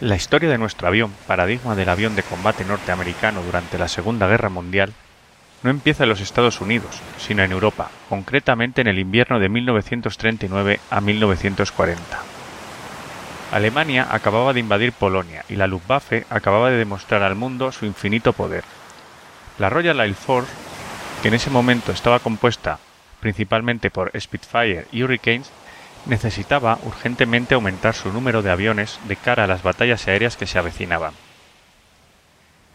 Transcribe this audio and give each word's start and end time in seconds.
La 0.00 0.14
historia 0.14 0.50
de 0.50 0.58
nuestro 0.58 0.88
avión, 0.88 1.10
paradigma 1.26 1.74
del 1.74 1.88
avión 1.88 2.16
de 2.16 2.22
combate 2.22 2.66
norteamericano 2.66 3.42
durante 3.42 3.78
la 3.78 3.88
Segunda 3.88 4.26
Guerra 4.26 4.50
Mundial, 4.50 4.92
no 5.62 5.70
empieza 5.70 6.02
en 6.02 6.10
los 6.10 6.20
Estados 6.20 6.60
Unidos, 6.60 7.00
sino 7.16 7.42
en 7.42 7.50
Europa, 7.50 7.90
concretamente 8.10 8.82
en 8.82 8.88
el 8.88 8.98
invierno 8.98 9.38
de 9.38 9.48
1939 9.48 10.80
a 10.90 11.00
1940. 11.00 12.02
Alemania 13.52 14.06
acababa 14.10 14.52
de 14.52 14.60
invadir 14.60 14.92
Polonia 14.92 15.46
y 15.48 15.56
la 15.56 15.66
Luftwaffe 15.66 16.26
acababa 16.28 16.68
de 16.68 16.76
demostrar 16.76 17.22
al 17.22 17.34
mundo 17.34 17.72
su 17.72 17.86
infinito 17.86 18.34
poder. 18.34 18.64
La 19.58 19.70
Royal 19.70 19.98
Air 20.00 20.14
Force, 20.14 20.52
que 21.22 21.28
en 21.28 21.34
ese 21.34 21.48
momento 21.48 21.92
estaba 21.92 22.18
compuesta 22.18 22.78
principalmente 23.20 23.90
por 23.90 24.12
Spitfire 24.20 24.86
y 24.92 25.02
Hurricanes, 25.02 25.50
necesitaba 26.06 26.78
urgentemente 26.84 27.54
aumentar 27.54 27.94
su 27.94 28.12
número 28.12 28.42
de 28.42 28.50
aviones 28.50 28.98
de 29.08 29.16
cara 29.16 29.44
a 29.44 29.46
las 29.46 29.62
batallas 29.62 30.06
aéreas 30.08 30.36
que 30.36 30.46
se 30.46 30.58
avecinaban. 30.58 31.14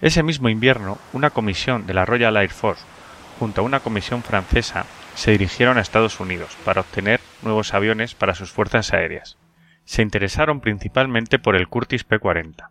Ese 0.02 0.24
mismo 0.24 0.50
invierno, 0.50 0.98
una 1.14 1.30
comisión 1.30 1.86
de 1.86 1.94
la 1.94 2.06
Royal 2.06 2.38
Air 2.38 2.52
Force, 2.52 2.84
junto 3.40 3.62
a 3.62 3.64
una 3.64 3.80
comisión 3.80 4.24
francesa, 4.24 4.86
se 5.16 5.32
dirigieron 5.32 5.78
a 5.78 5.82
Estados 5.82 6.20
Unidos 6.20 6.58
para 6.66 6.82
obtener 6.82 7.20
nuevos 7.42 7.74
aviones 7.74 8.16
para 8.16 8.36
sus 8.36 8.52
fuerzas 8.52 8.94
aéreas. 8.94 9.38
Se 9.86 10.02
interesaron 10.02 10.60
principalmente 10.60 11.40
por 11.40 11.56
el 11.56 11.68
Curtiss 11.68 12.04
P-40. 12.04 12.70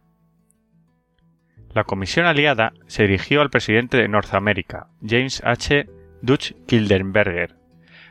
La 1.72 1.84
comisión 1.84 2.26
aliada 2.26 2.72
se 2.88 3.04
dirigió 3.04 3.42
al 3.42 3.50
presidente 3.50 3.96
de 3.96 4.08
Norteamérica, 4.08 4.88
James 5.06 5.40
H. 5.44 5.86
Dutch 6.22 6.52
Kildenberger, 6.66 7.59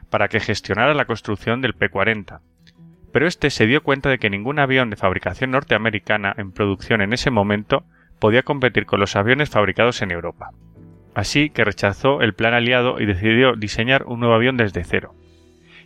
para 0.09 0.27
que 0.27 0.39
gestionara 0.39 0.93
la 0.93 1.05
construcción 1.05 1.61
del 1.61 1.73
P-40, 1.73 2.41
pero 3.11 3.27
este 3.27 3.49
se 3.49 3.65
dio 3.65 3.81
cuenta 3.81 4.09
de 4.09 4.19
que 4.19 4.29
ningún 4.29 4.59
avión 4.59 4.89
de 4.89 4.95
fabricación 4.95 5.51
norteamericana 5.51 6.33
en 6.37 6.51
producción 6.51 7.01
en 7.01 7.13
ese 7.13 7.31
momento 7.31 7.83
podía 8.19 8.43
competir 8.43 8.85
con 8.85 8.99
los 8.99 9.15
aviones 9.15 9.49
fabricados 9.49 10.01
en 10.01 10.11
Europa. 10.11 10.51
Así 11.15 11.49
que 11.49 11.63
rechazó 11.63 12.21
el 12.21 12.33
plan 12.33 12.53
aliado 12.53 12.99
y 12.99 13.05
decidió 13.05 13.55
diseñar 13.55 14.03
un 14.05 14.19
nuevo 14.19 14.35
avión 14.35 14.57
desde 14.57 14.83
cero. 14.83 15.15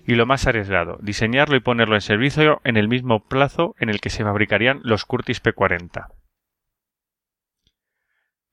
Y 0.05 0.15
lo 0.15 0.25
más 0.25 0.47
arriesgado, 0.47 0.97
diseñarlo 1.01 1.55
y 1.55 1.61
ponerlo 1.61 1.95
en 1.95 2.01
servicio 2.01 2.59
en 2.65 2.75
el 2.75 2.89
mismo 2.89 3.25
plazo 3.25 3.73
en 3.79 3.89
el 3.89 4.01
que 4.01 4.09
se 4.09 4.23
fabricarían 4.23 4.81
los 4.83 5.05
Curtiss 5.05 5.39
P-40. 5.39 6.07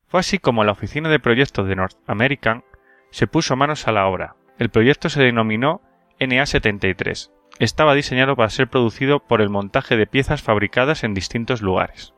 Fue 0.06 0.20
así 0.20 0.38
como 0.38 0.62
la 0.62 0.72
oficina 0.72 1.08
de 1.08 1.18
proyectos 1.18 1.66
de 1.66 1.76
North 1.76 1.96
American 2.06 2.62
se 3.10 3.26
puso 3.26 3.56
manos 3.56 3.88
a 3.88 3.92
la 3.92 4.06
obra 4.06 4.36
el 4.60 4.68
proyecto 4.68 5.08
se 5.08 5.22
denominó 5.22 5.80
NA-73. 6.20 7.30
Estaba 7.58 7.94
diseñado 7.94 8.36
para 8.36 8.50
ser 8.50 8.68
producido 8.68 9.20
por 9.20 9.40
el 9.40 9.48
montaje 9.48 9.96
de 9.96 10.06
piezas 10.06 10.42
fabricadas 10.42 11.02
en 11.02 11.14
distintos 11.14 11.62
lugares. 11.62 12.12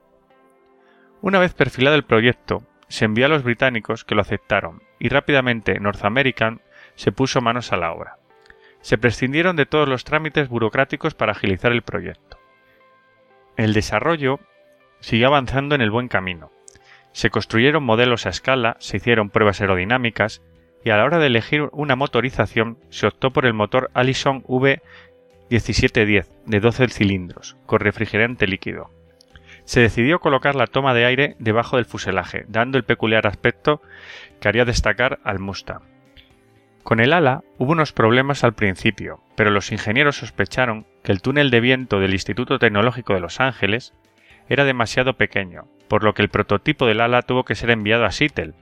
Una 1.20 1.38
vez 1.38 1.54
perfilado 1.54 1.94
el 1.94 2.02
proyecto, 2.02 2.64
se 2.88 3.04
envió 3.04 3.26
a 3.26 3.28
los 3.28 3.44
británicos 3.44 4.04
que 4.04 4.16
lo 4.16 4.22
aceptaron 4.22 4.82
y 4.98 5.08
rápidamente 5.08 5.78
North 5.78 6.04
American 6.04 6.62
se 6.96 7.12
puso 7.12 7.40
manos 7.40 7.72
a 7.72 7.76
la 7.76 7.92
obra. 7.92 8.16
Se 8.80 8.98
prescindieron 8.98 9.54
de 9.54 9.66
todos 9.66 9.88
los 9.88 10.02
trámites 10.02 10.48
burocráticos 10.48 11.14
para 11.14 11.30
agilizar 11.30 11.70
el 11.70 11.82
proyecto. 11.82 12.38
El 13.56 13.72
desarrollo 13.72 14.40
siguió 14.98 15.28
avanzando 15.28 15.76
en 15.76 15.80
el 15.80 15.92
buen 15.92 16.08
camino. 16.08 16.50
Se 17.12 17.30
construyeron 17.30 17.84
modelos 17.84 18.26
a 18.26 18.30
escala, 18.30 18.76
se 18.80 18.96
hicieron 18.96 19.30
pruebas 19.30 19.60
aerodinámicas 19.60 20.42
y 20.84 20.90
a 20.90 20.96
la 20.96 21.04
hora 21.04 21.18
de 21.18 21.26
elegir 21.26 21.68
una 21.72 21.96
motorización 21.96 22.78
se 22.90 23.06
optó 23.06 23.30
por 23.30 23.46
el 23.46 23.54
motor 23.54 23.90
Allison 23.94 24.42
V1710 24.44 26.26
de 26.46 26.60
12 26.60 26.88
cilindros 26.88 27.56
con 27.66 27.80
refrigerante 27.80 28.46
líquido. 28.46 28.90
Se 29.64 29.80
decidió 29.80 30.18
colocar 30.18 30.54
la 30.54 30.66
toma 30.66 30.92
de 30.92 31.04
aire 31.04 31.36
debajo 31.38 31.76
del 31.76 31.84
fuselaje, 31.84 32.44
dando 32.48 32.78
el 32.78 32.84
peculiar 32.84 33.26
aspecto 33.26 33.80
que 34.40 34.48
haría 34.48 34.64
destacar 34.64 35.20
al 35.22 35.38
Mustang. 35.38 35.82
Con 36.82 36.98
el 36.98 37.12
ala 37.12 37.42
hubo 37.58 37.72
unos 37.72 37.92
problemas 37.92 38.42
al 38.42 38.54
principio, 38.54 39.20
pero 39.36 39.50
los 39.50 39.70
ingenieros 39.70 40.16
sospecharon 40.16 40.84
que 41.04 41.12
el 41.12 41.22
túnel 41.22 41.50
de 41.50 41.60
viento 41.60 42.00
del 42.00 42.12
Instituto 42.12 42.58
Tecnológico 42.58 43.14
de 43.14 43.20
Los 43.20 43.38
Ángeles 43.38 43.94
era 44.48 44.64
demasiado 44.64 45.14
pequeño, 45.14 45.68
por 45.86 46.02
lo 46.02 46.12
que 46.12 46.22
el 46.22 46.28
prototipo 46.28 46.86
del 46.86 47.00
ala 47.00 47.22
tuvo 47.22 47.44
que 47.44 47.54
ser 47.54 47.70
enviado 47.70 48.04
a 48.04 48.10
Seattle, 48.10 48.54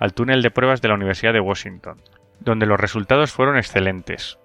al 0.00 0.14
túnel 0.14 0.42
de 0.42 0.50
pruebas 0.50 0.82
de 0.82 0.88
la 0.88 0.94
Universidad 0.94 1.32
de 1.32 1.40
Washington, 1.40 2.00
donde 2.40 2.66
los 2.66 2.80
resultados 2.80 3.30
fueron 3.30 3.56
excelentes. 3.56 4.38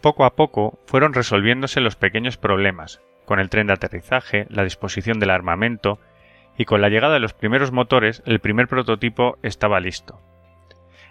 Poco 0.00 0.24
a 0.24 0.34
poco 0.34 0.80
fueron 0.86 1.12
resolviéndose 1.12 1.80
los 1.80 1.96
pequeños 1.96 2.38
problemas, 2.38 3.00
con 3.26 3.38
el 3.38 3.50
tren 3.50 3.66
de 3.66 3.74
aterrizaje, 3.74 4.46
la 4.48 4.64
disposición 4.64 5.20
del 5.20 5.30
armamento, 5.30 6.00
y 6.56 6.64
con 6.64 6.80
la 6.80 6.88
llegada 6.88 7.14
de 7.14 7.20
los 7.20 7.34
primeros 7.34 7.70
motores 7.70 8.22
el 8.24 8.40
primer 8.40 8.66
prototipo 8.68 9.38
estaba 9.42 9.78
listo. 9.78 10.20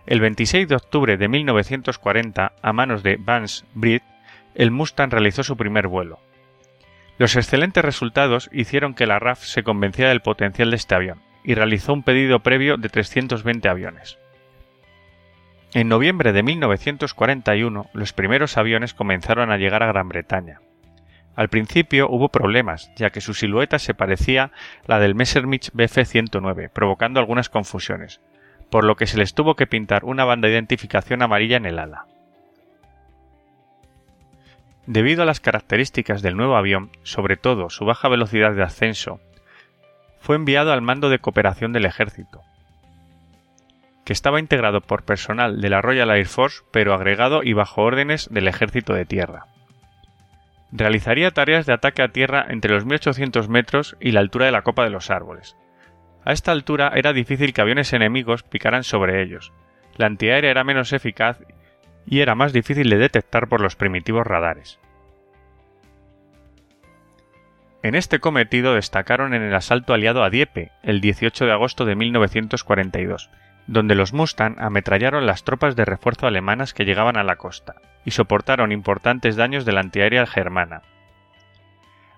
El 0.07 0.19
26 0.19 0.67
de 0.67 0.75
octubre 0.75 1.17
de 1.17 1.28
1940, 1.28 2.53
a 2.62 2.73
manos 2.73 3.03
de 3.03 3.17
Vance 3.19 3.66
Britt, 3.73 4.03
el 4.56 4.72
Mustang 4.72 5.12
realizó 5.12 5.44
su 5.44 5.57
primer 5.57 5.88
vuelo. 5.88 6.19
Los 7.17 7.35
excelentes 7.35 7.85
resultados 7.85 8.50
hicieron 8.52 8.96
que 8.96 9.06
la 9.06 9.19
RAF 9.19 9.44
se 9.44 9.63
convenciera 9.63 10.09
del 10.09 10.22
potencial 10.22 10.72
de 10.72 10.75
este 10.75 10.96
avión, 10.96 11.22
y 11.45 11.53
realizó 11.53 11.94
un 11.94 12.03
pedido 12.03 12.39
previo 12.39 12.78
de 12.78 12.89
320 12.89 13.69
aviones. 13.69 14.17
En 15.73 15.88
noviembre 15.89 16.33
de 16.33 16.41
1941 16.41 17.89
los 17.94 18.13
primeros 18.13 18.57
aviones 18.57 18.94
comenzaron 18.94 19.51
a 19.51 19.57
llegar 19.57 19.84
a 19.84 19.88
Gran 19.88 20.09
Bretaña. 20.09 20.61
Al 21.35 21.50
principio 21.50 22.07
hubo 22.09 22.29
problemas, 22.29 22.91
ya 22.95 23.09
que 23.09 23.19
su 23.19 23.34
silueta 23.34 23.78
se 23.78 23.94
parecía 23.94 24.44
a 24.44 24.51
la 24.88 25.00
del 25.00 25.16
Messerschmitt 25.16 25.72
Bf-109, 25.73 26.69
provocando 26.69 27.19
algunas 27.19 27.50
confusiones, 27.50 28.22
por 28.72 28.85
lo 28.85 28.95
que 28.95 29.05
se 29.05 29.17
les 29.17 29.34
tuvo 29.34 29.55
que 29.55 29.67
pintar 29.67 30.05
una 30.05 30.23
banda 30.23 30.47
de 30.47 30.53
identificación 30.53 31.22
amarilla 31.22 31.57
en 31.57 31.66
el 31.66 31.78
ala. 31.78 32.05
Debido 34.88 35.23
a 35.23 35.25
las 35.25 35.41
características 35.41 36.22
del 36.22 36.38
nuevo 36.38 36.55
avión, 36.55 36.89
sobre 37.03 37.35
todo 37.35 37.69
su 37.69 37.85
baja 37.85 38.07
velocidad 38.07 38.53
de 38.53 38.63
ascenso 38.63 39.19
fue 40.25 40.37
enviado 40.37 40.73
al 40.73 40.81
mando 40.81 41.09
de 41.09 41.19
cooperación 41.19 41.71
del 41.71 41.85
ejército, 41.85 42.41
que 44.05 44.11
estaba 44.11 44.39
integrado 44.39 44.81
por 44.81 45.03
personal 45.03 45.61
de 45.61 45.69
la 45.69 45.81
Royal 45.81 46.09
Air 46.09 46.25
Force, 46.25 46.63
pero 46.71 46.95
agregado 46.95 47.43
y 47.43 47.53
bajo 47.53 47.83
órdenes 47.83 48.27
del 48.31 48.47
ejército 48.47 48.95
de 48.95 49.05
tierra. 49.05 49.45
Realizaría 50.71 51.29
tareas 51.29 51.67
de 51.67 51.73
ataque 51.73 52.01
a 52.01 52.07
tierra 52.07 52.43
entre 52.49 52.73
los 52.73 52.85
1800 52.85 53.49
metros 53.49 53.97
y 53.99 54.13
la 54.13 54.21
altura 54.21 54.47
de 54.47 54.51
la 54.51 54.63
copa 54.63 54.83
de 54.83 54.89
los 54.89 55.11
árboles. 55.11 55.55
A 56.25 56.33
esta 56.33 56.51
altura 56.51 56.91
era 56.95 57.13
difícil 57.13 57.53
que 57.53 57.61
aviones 57.61 57.93
enemigos 57.93 58.41
picaran 58.41 58.83
sobre 58.83 59.21
ellos. 59.21 59.53
La 59.95 60.07
antiaérea 60.07 60.49
era 60.49 60.63
menos 60.63 60.91
eficaz 60.91 61.37
y 62.07 62.21
era 62.21 62.33
más 62.33 62.51
difícil 62.51 62.89
de 62.89 62.97
detectar 62.97 63.47
por 63.47 63.61
los 63.61 63.75
primitivos 63.75 64.25
radares. 64.25 64.79
En 67.85 67.94
este 67.94 68.18
cometido 68.18 68.73
destacaron 68.73 69.35
en 69.35 69.44
el 69.44 69.53
asalto 69.53 69.94
aliado 69.94 70.23
a 70.23 70.31
Dieppe, 70.31 70.72
el 70.81 71.01
18 71.01 71.46
de 71.46 71.51
agosto 71.51 71.85
de 71.85 71.96
1942, 71.96 73.29
donde 73.68 73.94
los 73.94 74.12
Mustang 74.12 74.56
ametrallaron 74.57 75.28
las 75.28 75.44
tropas 75.44 75.75
de 75.75 75.85
refuerzo 75.85 76.25
alemanas 76.25 76.73
que 76.73 76.84
llegaban 76.84 77.16
a 77.16 77.23
la 77.23 77.35
costa, 77.35 77.75
y 78.03 78.09
soportaron 78.09 78.72
importantes 78.72 79.35
daños 79.35 79.66
de 79.66 79.73
la 79.73 79.81
antiaérea 79.81 80.25
germana. 80.25 80.81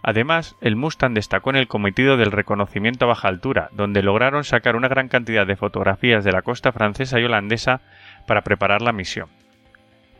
Además, 0.04 0.56
el 0.62 0.78
Mustang 0.78 1.14
destacó 1.14 1.50
en 1.50 1.58
el 1.58 1.68
cometido 1.68 2.16
del 2.16 2.32
reconocimiento 2.32 3.04
a 3.04 3.10
baja 3.10 3.28
altura, 3.28 3.68
donde 3.74 4.04
lograron 4.04 4.46
sacar 4.46 4.78
una 4.78 4.88
gran 4.88 5.10
cantidad 5.10 5.46
de 5.46 5.58
fotografías 5.58 6.24
de 6.24 6.31
la 6.31 6.44
costa 6.44 6.72
francesa 6.72 7.20
y 7.20 7.25
holandesa 7.25 7.81
para 8.25 8.44
preparar 8.44 8.81
la 8.81 8.94
misión. 8.94 9.28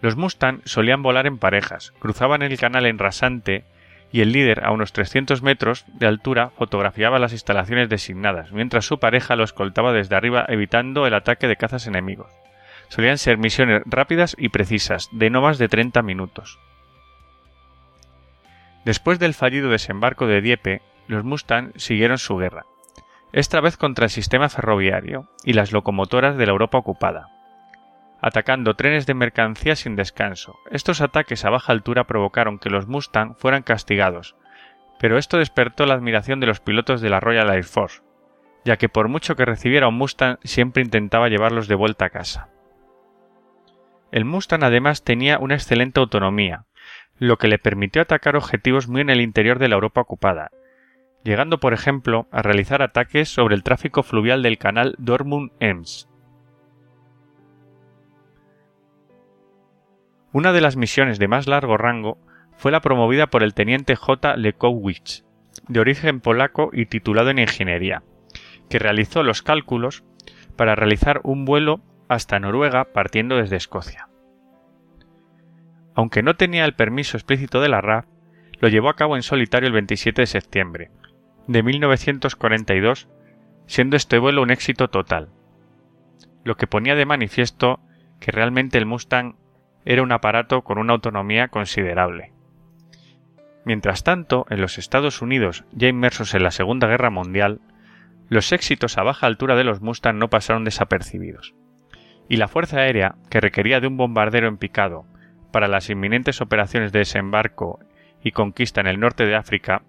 Los 0.02 0.18
Mustang 0.18 0.60
solían 0.66 1.02
volar 1.04 1.26
en 1.26 1.38
parejas, 1.38 1.94
cruzaban 2.00 2.42
el 2.42 2.60
canal 2.60 2.86
en 2.86 3.00
rasante 3.00 3.64
y 4.12 4.22
el 4.22 4.32
líder 4.32 4.66
a 4.66 4.72
unos 4.72 4.94
300 4.94 5.42
metros 5.42 5.86
de 5.88 6.08
altura 6.08 6.52
fotografiaba 6.58 7.20
las 7.20 7.34
instalaciones 7.34 7.90
designadas, 7.90 8.52
mientras 8.52 8.86
su 8.86 9.00
pareja 9.00 9.36
lo 9.36 9.44
escoltaba 9.44 9.94
desde 9.94 10.16
arriba 10.16 10.46
evitando 10.48 11.06
el 11.06 11.14
ataque 11.14 11.48
de 11.48 11.58
cazas 11.58 11.88
enemigos. 11.88 12.32
Solían 12.90 13.18
ser 13.18 13.38
misiones 13.38 13.82
rápidas 13.86 14.36
y 14.40 14.50
precisas, 14.50 15.10
de 15.12 15.30
no 15.30 15.42
más 15.42 15.58
de 15.58 15.68
30 15.68 16.02
minutos. 16.04 16.60
Después 18.86 19.20
del 19.20 19.34
fallido 19.34 19.70
desembarco 19.70 20.28
de 20.28 20.42
Dieppe, 20.42 20.82
los 21.08 21.26
Mustang 21.26 21.74
siguieron 21.76 22.18
su 22.18 22.38
guerra, 22.38 22.66
esta 23.34 23.60
vez 23.60 23.76
contra 23.76 24.06
el 24.06 24.12
sistema 24.12 24.48
ferroviario 24.48 25.28
y 25.44 25.54
las 25.54 25.74
locomotoras 25.74 26.38
de 26.38 26.46
la 26.46 26.54
Europa 26.54 26.78
ocupada 26.78 27.37
atacando 28.22 28.76
trenes 28.76 29.06
de 29.06 29.14
mercancía 29.14 29.76
sin 29.76 29.96
descanso. 29.96 30.58
Estos 30.72 31.02
ataques 31.02 31.46
a 31.46 31.50
baja 31.50 31.72
altura 31.72 32.06
provocaron 32.06 32.60
que 32.60 32.70
los 32.70 32.88
Mustang 32.88 33.36
fueran 33.36 33.64
castigados, 33.64 34.36
pero 35.00 35.18
esto 35.18 35.38
despertó 35.38 35.86
la 35.86 35.94
admiración 35.94 36.40
de 36.40 36.48
los 36.48 36.60
pilotos 36.60 37.02
de 37.02 37.10
la 37.10 37.20
Royal 37.20 37.50
Air 37.50 37.64
Force, 37.64 38.02
ya 38.66 38.78
que 38.78 38.90
por 38.90 39.08
mucho 39.08 39.36
que 39.36 39.46
recibiera 39.46 39.88
un 39.88 39.96
Mustang 39.96 40.38
siempre 40.44 40.84
intentaba 40.84 41.30
llevarlos 41.30 41.68
de 41.68 41.76
vuelta 41.76 42.06
a 42.06 42.10
casa. 42.10 42.50
El 44.12 44.26
Mustang 44.26 44.64
además 44.64 45.04
tenía 45.04 45.38
una 45.38 45.56
excelente 45.56 46.00
autonomía, 46.00 46.66
lo 47.20 47.38
que 47.38 47.48
le 47.48 47.60
permitió 47.60 48.02
atacar 48.02 48.36
objetivos 48.36 48.88
muy 48.88 49.02
en 49.02 49.10
el 49.10 49.22
interior 49.22 49.60
de 49.60 49.68
la 49.68 49.76
Europa 49.76 50.02
ocupada, 50.02 50.52
llegando 51.24 51.60
por 51.60 51.74
ejemplo 51.74 52.28
a 52.32 52.42
realizar 52.42 52.82
ataques 52.82 53.30
sobre 53.30 53.56
el 53.56 53.64
tráfico 53.64 54.04
fluvial 54.04 54.44
del 54.44 54.58
canal 54.58 54.96
Dortmund-Ems. 54.98 56.10
Una 60.32 60.52
de 60.52 60.62
las 60.62 60.76
misiones 60.76 61.20
de 61.20 61.28
más 61.28 61.48
largo 61.48 61.78
rango 61.78 62.18
fue 62.58 62.72
la 62.72 62.82
promovida 62.82 63.28
por 63.28 63.44
el 63.44 63.54
teniente 63.54 63.96
J. 63.96 64.36
Lekowicz, 64.36 65.24
de 65.68 65.80
origen 65.80 66.20
polaco 66.20 66.70
y 66.74 66.86
titulado 66.86 67.30
en 67.30 67.40
ingeniería, 67.40 68.04
que 68.70 68.80
realizó 68.80 69.24
los 69.24 69.42
cálculos 69.42 70.04
para 70.56 70.76
realizar 70.76 71.22
un 71.24 71.46
vuelo 71.46 71.82
hasta 72.10 72.40
Noruega 72.40 72.86
partiendo 72.94 73.38
desde 73.38 73.56
Escocia. 73.56 74.10
Aunque 75.96 76.24
no 76.24 76.36
tenía 76.36 76.66
el 76.66 76.76
permiso 76.76 77.18
explícito 77.18 77.62
de 77.62 77.70
la 77.70 77.82
RAF, 77.82 78.06
lo 78.60 78.68
llevó 78.68 78.90
a 78.90 78.96
cabo 78.96 79.16
en 79.16 79.24
solitario 79.24 79.68
el 79.68 79.74
27 79.74 80.22
de 80.22 80.28
septiembre 80.28 80.92
de 81.48 81.64
1942, 81.64 83.08
siendo 83.66 83.96
este 83.96 84.20
vuelo 84.20 84.42
un 84.42 84.52
éxito 84.52 84.90
total, 84.90 85.30
lo 86.44 86.56
que 86.56 86.68
ponía 86.68 86.96
de 86.96 87.06
manifiesto 87.06 87.80
que 88.20 88.32
realmente 88.32 88.78
el 88.78 88.86
Mustang 88.86 89.36
era 89.90 90.04
un 90.04 90.12
aparato 90.12 90.64
con 90.64 90.80
una 90.80 90.92
autonomía 90.92 91.48
considerable. 91.48 92.34
Mientras 93.64 94.04
tanto, 94.04 94.46
en 94.50 94.60
los 94.60 94.78
Estados 94.78 95.22
Unidos, 95.22 95.64
ya 95.72 95.88
inmersos 95.88 96.34
en 96.34 96.44
la 96.44 96.52
Segunda 96.52 96.88
Guerra 96.88 97.10
Mundial, 97.10 97.62
los 98.28 98.52
éxitos 98.52 98.98
a 98.98 99.04
baja 99.04 99.28
altura 99.28 99.56
de 99.56 99.64
los 99.64 99.80
Mustang 99.80 100.18
no 100.18 100.30
pasaron 100.30 100.66
desapercibidos, 100.66 101.56
y 102.28 102.36
la 102.36 102.50
Fuerza 102.50 102.80
Aérea, 102.80 103.16
que 103.30 103.40
requería 103.40 103.80
de 103.80 103.88
un 103.88 103.96
bombardero 103.96 104.50
en 104.50 104.58
picado 104.58 105.06
para 105.54 105.70
las 105.70 105.90
inminentes 105.90 106.42
operaciones 106.42 106.92
de 106.92 107.00
desembarco 107.00 107.80
y 108.22 108.32
conquista 108.34 108.82
en 108.82 108.88
el 108.88 109.00
norte 109.00 109.26
de 109.26 109.38
África, 109.38 109.84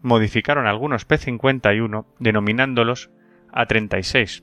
modificaron 0.00 0.66
algunos 0.66 1.04
P-51 1.04 2.06
denominándolos 2.18 3.10
A-36, 3.52 4.42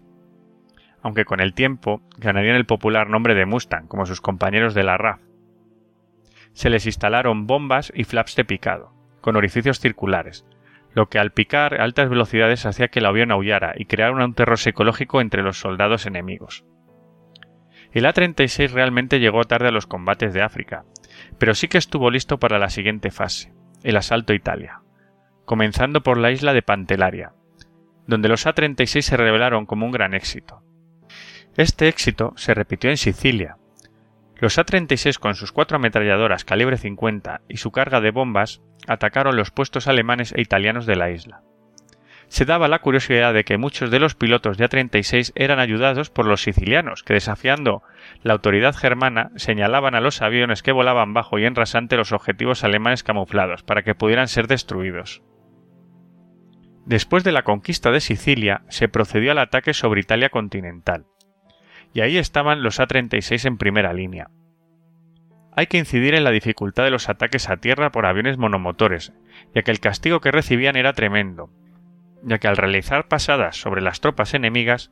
aunque 1.08 1.26
con 1.26 1.40
el 1.40 1.54
tiempo 1.54 2.02
ganarían 2.18 2.58
el 2.58 2.66
popular 2.66 3.10
nombre 3.10 3.34
de 3.34 3.46
Mustang 3.46 3.88
como 3.88 4.06
sus 4.06 4.20
compañeros 4.20 4.74
de 4.74 4.84
la 4.84 4.98
RAF. 4.98 5.22
Se 6.52 6.70
les 6.70 6.86
instalaron 6.86 7.48
bombas 7.48 7.94
y 7.96 8.04
flaps 8.04 8.36
de 8.36 8.44
picado, 8.44 8.92
con 9.22 9.38
orificios 9.38 9.80
circulares, 9.80 10.46
lo 10.94 11.08
que 11.08 11.18
al 11.18 11.32
picar 11.32 11.80
a 11.80 11.84
altas 11.86 12.10
velocidades 12.10 12.66
hacía 12.66 12.90
que 12.90 13.00
el 13.00 13.06
avión 13.06 13.32
aullara 13.32 13.74
y 13.78 13.86
creara 13.86 14.26
un 14.26 14.34
terror 14.34 14.58
psicológico 14.58 15.22
entre 15.22 15.44
los 15.44 15.60
soldados 15.60 16.06
enemigos. 16.06 16.66
El 17.94 18.06
A-36 18.06 18.72
realmente 18.72 19.22
llegó 19.22 19.46
tarde 19.46 19.70
a 19.70 19.72
los 19.72 19.88
combates 19.88 20.34
de 20.34 20.42
África, 20.42 20.84
pero 21.38 21.56
sí 21.56 21.70
que 21.70 21.78
estuvo 21.78 22.12
listo 22.12 22.38
para 22.38 22.60
la 22.60 22.70
siguiente 22.70 23.12
fase, 23.12 23.54
el 23.84 23.96
asalto 23.96 24.34
a 24.34 24.36
Italia, 24.36 24.82
comenzando 25.46 26.04
por 26.04 26.18
la 26.18 26.32
isla 26.32 26.52
de 26.52 26.64
Pantelaria, 26.64 27.32
donde 28.08 28.28
los 28.28 28.46
A-36 28.46 29.02
se 29.02 29.16
revelaron 29.16 29.66
como 29.66 29.86
un 29.86 29.94
gran 29.94 30.14
éxito. 30.14 30.67
Este 31.58 31.88
éxito 31.88 32.34
se 32.38 32.54
repitió 32.54 32.90
en 32.90 32.98
Sicilia. 32.98 33.58
Los 34.36 34.58
A-36 34.58 35.18
con 35.18 35.36
sus 35.36 35.52
cuatro 35.52 35.78
ametralladoras 35.78 36.46
calibre 36.46 36.78
50 36.78 37.42
y 37.50 37.58
su 37.58 37.72
carga 37.72 38.00
de 38.00 38.12
bombas 38.12 38.62
atacaron 38.88 39.36
los 39.36 39.52
puestos 39.52 39.88
alemanes 39.88 40.32
e 40.34 40.42
italianos 40.42 40.86
de 40.86 40.96
la 40.96 41.10
isla 41.10 41.42
se 42.30 42.46
daba 42.46 42.68
la 42.68 42.80
curiosidad 42.80 43.34
de 43.34 43.44
que 43.44 43.58
muchos 43.58 43.90
de 43.90 44.00
los 44.00 44.16
pilotos 44.16 44.58
de 44.58 44.66
A-36 44.66 45.32
eran 45.36 45.60
ayudados 45.60 46.10
por 46.10 46.26
los 46.26 46.42
sicilianos, 46.42 47.04
que 47.04 47.14
desafiando 47.14 47.84
la 48.22 48.34
autoridad 48.34 48.76
germana 48.76 49.32
señalaban 49.36 49.96
a 49.96 50.02
los 50.02 50.22
aviones 50.22 50.62
que 50.62 50.72
volaban 50.72 51.14
bajo 51.14 51.40
y 51.40 51.46
en 51.46 51.56
rasante 51.56 51.96
los 51.96 52.12
objetivos 52.12 52.64
alemanes 52.64 53.04
camuflados 53.04 53.64
para 53.64 53.84
que 53.84 53.96
pudieran 53.96 54.28
ser 54.28 54.48
destruidos. 54.48 55.24
Después 56.86 57.24
de 57.24 57.34
la 57.34 57.44
conquista 57.44 57.92
de 57.92 58.00
Sicilia, 58.00 58.62
se 58.70 58.88
procedió 58.88 59.32
al 59.32 59.40
ataque 59.40 59.74
sobre 59.74 60.02
Italia 60.02 60.30
continental, 60.30 61.06
y 61.98 62.02
ahí 62.02 62.20
estaban 62.20 62.62
los 62.62 62.80
A-36 62.80 63.48
en 63.48 63.58
primera 63.58 63.92
línea. 63.92 64.30
Hay 65.56 65.66
que 65.66 65.80
incidir 65.80 66.14
en 66.14 66.24
la 66.24 66.30
dificultad 66.30 66.84
de 66.84 66.92
los 66.92 67.10
ataques 67.10 67.50
a 67.50 67.58
tierra 67.58 67.92
por 67.92 68.06
aviones 68.06 68.38
monomotores, 68.38 69.14
ya 69.56 69.64
que 69.64 69.72
el 69.72 69.80
castigo 69.80 70.20
que 70.20 70.30
recibían 70.30 70.76
era 70.76 70.94
tremendo, 70.94 71.50
ya 72.22 72.38
que 72.38 72.48
al 72.48 72.56
realizar 72.56 73.08
pasadas 73.08 73.60
sobre 73.60 73.82
las 73.82 74.00
tropas 74.00 74.36
enemigas, 74.36 74.92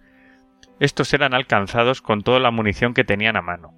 estos 0.79 1.13
eran 1.13 1.35
alcanzados 1.35 2.01
con 2.01 2.23
toda 2.23 2.39
la 2.39 2.49
munición 2.49 2.95
que 2.95 3.03
tenían 3.03 3.35
a 3.35 3.43
mano. 3.43 3.75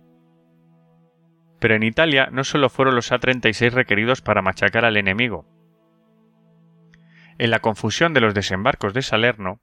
Pero 1.59 1.75
en 1.75 1.83
Italia 1.83 2.29
no 2.31 2.45
solo 2.45 2.69
fueron 2.69 2.95
los 2.95 3.11
A-36 3.11 3.71
requeridos 3.71 4.21
para 4.21 4.41
machacar 4.41 4.85
al 4.85 4.95
enemigo. 4.95 5.45
En 7.37 7.51
la 7.51 7.59
confusión 7.59 8.13
de 8.13 8.21
los 8.21 8.33
desembarcos 8.33 8.93
de 8.93 9.01
Salerno, 9.01 9.59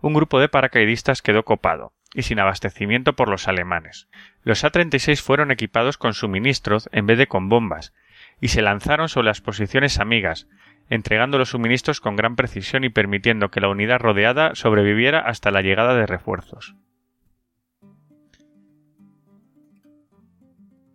un 0.00 0.14
grupo 0.14 0.38
de 0.38 0.48
paracaidistas 0.48 1.22
quedó 1.22 1.44
copado 1.44 1.92
y 2.14 2.22
sin 2.22 2.40
abastecimiento 2.40 3.14
por 3.14 3.28
los 3.28 3.48
alemanes. 3.48 4.08
Los 4.42 4.64
A-36 4.64 5.20
fueron 5.22 5.50
equipados 5.50 5.98
con 5.98 6.14
suministros 6.14 6.88
en 6.92 7.06
vez 7.06 7.18
de 7.18 7.26
con 7.26 7.48
bombas, 7.48 7.92
y 8.40 8.48
se 8.48 8.62
lanzaron 8.62 9.08
sobre 9.08 9.26
las 9.26 9.40
posiciones 9.40 9.98
amigas, 9.98 10.48
entregando 10.88 11.38
los 11.38 11.50
suministros 11.50 12.00
con 12.00 12.16
gran 12.16 12.36
precisión 12.36 12.84
y 12.84 12.88
permitiendo 12.88 13.50
que 13.50 13.60
la 13.60 13.68
unidad 13.68 14.00
rodeada 14.00 14.54
sobreviviera 14.54 15.20
hasta 15.20 15.50
la 15.50 15.62
llegada 15.62 15.94
de 15.94 16.06
refuerzos. 16.06 16.74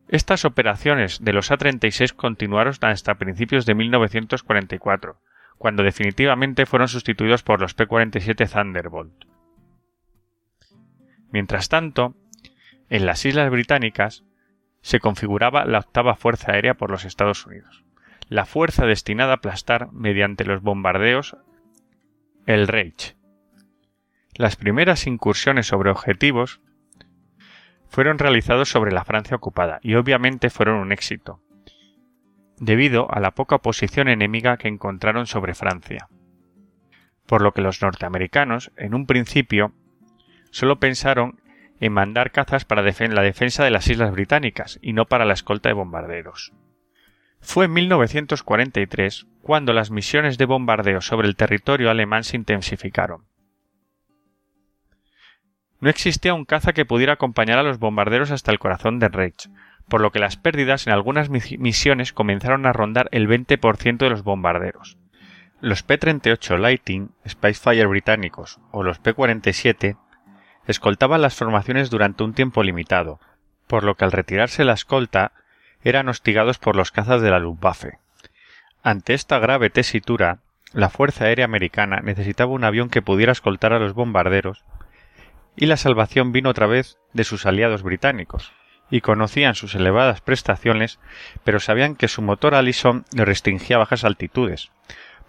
Estas 0.08 0.46
operaciones 0.46 1.24
de 1.24 1.34
los 1.34 1.50
A-36 1.50 2.14
continuaron 2.14 2.74
hasta 2.82 3.16
principios 3.16 3.66
de 3.66 3.74
1944, 3.74 5.20
cuando 5.58 5.84
definitivamente 5.84 6.66
fueron 6.66 6.88
sustituidos 6.88 7.42
por 7.42 7.60
los 7.60 7.74
P-47 7.74 8.50
Thunderbolt. 8.52 9.35
Mientras 11.36 11.68
tanto, 11.68 12.16
en 12.90 13.06
las 13.06 13.26
Islas 13.26 13.52
Británicas 13.52 14.24
se 14.82 15.02
configuraba 15.02 15.66
la 15.66 15.80
octava 15.80 16.16
Fuerza 16.16 16.54
Aérea 16.54 16.76
por 16.76 16.90
los 16.90 17.04
Estados 17.04 17.46
Unidos 17.46 17.86
la 18.30 18.46
fuerza 18.46 18.86
destinada 18.86 19.34
a 19.34 19.36
aplastar 19.36 19.92
mediante 19.92 20.46
los 20.46 20.62
bombardeos 20.62 21.38
el 22.46 22.68
Reich. 22.68 23.16
Las 24.36 24.56
primeras 24.56 25.08
incursiones 25.08 25.68
sobre 25.68 25.92
objetivos 25.92 26.62
fueron 27.88 28.18
realizados 28.18 28.70
sobre 28.70 28.92
la 28.92 29.06
Francia 29.06 29.38
ocupada 29.38 29.80
y 29.82 29.96
obviamente 29.96 30.50
fueron 30.50 30.77
un 30.77 30.92
éxito, 30.92 31.39
debido 32.58 33.13
a 33.13 33.20
la 33.20 33.32
poca 33.32 33.58
oposición 33.58 34.08
enemiga 34.08 34.58
que 34.58 34.68
encontraron 34.68 35.27
sobre 35.27 35.54
Francia. 35.54 36.10
Por 37.25 37.42
lo 37.42 37.54
que 37.54 37.62
los 37.62 37.82
norteamericanos, 37.82 38.72
en 38.75 38.94
un 38.94 39.06
principio, 39.06 39.74
solo 40.56 40.80
pensaron 40.80 41.42
en 41.82 41.92
mandar 41.92 42.32
cazas 42.32 42.64
para 42.64 42.82
la 42.82 43.22
defensa 43.22 43.66
de 43.66 43.72
las 43.72 43.90
islas 43.90 44.14
británicas 44.14 44.80
y 44.82 44.94
no 44.94 45.04
para 45.04 45.26
la 45.26 45.34
escolta 45.34 45.68
de 45.68 45.74
bombarderos. 45.74 46.54
Fue 47.42 47.66
en 47.66 47.74
1943 47.74 49.28
cuando 49.42 49.74
las 49.74 49.92
misiones 49.92 50.38
de 50.38 50.46
bombardeo 50.46 51.02
sobre 51.02 51.28
el 51.28 51.36
territorio 51.36 51.90
alemán 51.90 52.24
se 52.24 52.38
intensificaron. 52.38 53.26
No 55.82 55.90
existía 55.90 56.34
un 56.34 56.46
caza 56.46 56.72
que 56.72 56.86
pudiera 56.86 57.12
acompañar 57.12 57.60
a 57.60 57.64
los 57.64 57.78
bombarderos 57.78 58.32
hasta 58.32 58.54
el 58.54 58.60
corazón 58.60 58.98
del 58.98 59.12
Reich, 59.12 59.50
por 59.90 60.00
lo 60.00 60.14
que 60.14 60.20
las 60.20 60.38
pérdidas 60.38 60.88
en 60.88 60.94
algunas 60.94 61.30
misiones 61.30 62.14
comenzaron 62.14 62.66
a 62.66 62.72
rondar 62.72 63.10
el 63.12 63.28
20% 63.28 63.98
de 63.98 64.10
los 64.10 64.24
bombarderos. 64.24 64.98
Los 65.60 65.84
P-38 65.84 66.58
Lighting, 66.58 67.12
Spitfire 67.28 67.88
británicos, 67.88 68.62
o 68.72 68.84
los 68.84 69.00
P-47 69.00 69.98
escoltaban 70.67 71.22
las 71.22 71.36
formaciones 71.36 71.89
durante 71.89 72.24
un 72.24 72.34
tiempo 72.34 72.63
limitado, 72.63 73.19
por 73.67 73.84
lo 73.84 73.95
que 73.95 74.05
al 74.05 74.12
retirarse 74.12 74.63
la 74.63 74.74
escolta 74.74 75.31
eran 75.84 76.10
hostigados 76.10 76.57
por 76.57 76.75
los 76.75 76.91
cazas 76.91 77.22
de 77.22 77.29
la 77.29 77.39
Luftwaffe. 77.39 78.00
Ante 78.84 79.13
esta 79.13 79.39
grave 79.39 79.69
tesitura, 79.69 80.39
la 80.74 80.89
Fuerza 80.89 81.25
Aérea 81.25 81.45
Americana 81.45 82.01
necesitaba 82.01 82.51
un 82.51 82.63
avión 82.63 82.89
que 82.89 83.01
pudiera 83.01 83.31
escoltar 83.31 83.74
a 83.74 83.79
los 83.79 83.93
bombarderos, 83.93 84.63
y 85.55 85.67
la 85.67 85.77
salvación 85.77 86.31
vino 86.31 86.50
otra 86.50 86.67
vez 86.67 86.98
de 87.13 87.24
sus 87.24 87.45
aliados 87.45 87.81
británicos, 87.81 88.51
y 88.89 89.01
conocían 89.01 89.55
sus 89.55 89.74
elevadas 89.75 90.22
prestaciones, 90.22 91.00
pero 91.43 91.60
sabían 91.60 91.95
que 91.95 92.07
su 92.07 92.22
motor 92.22 92.55
Allison 92.55 93.05
le 93.13 93.25
restringía 93.25 93.77
bajas 93.77 94.03
altitudes, 94.03 94.72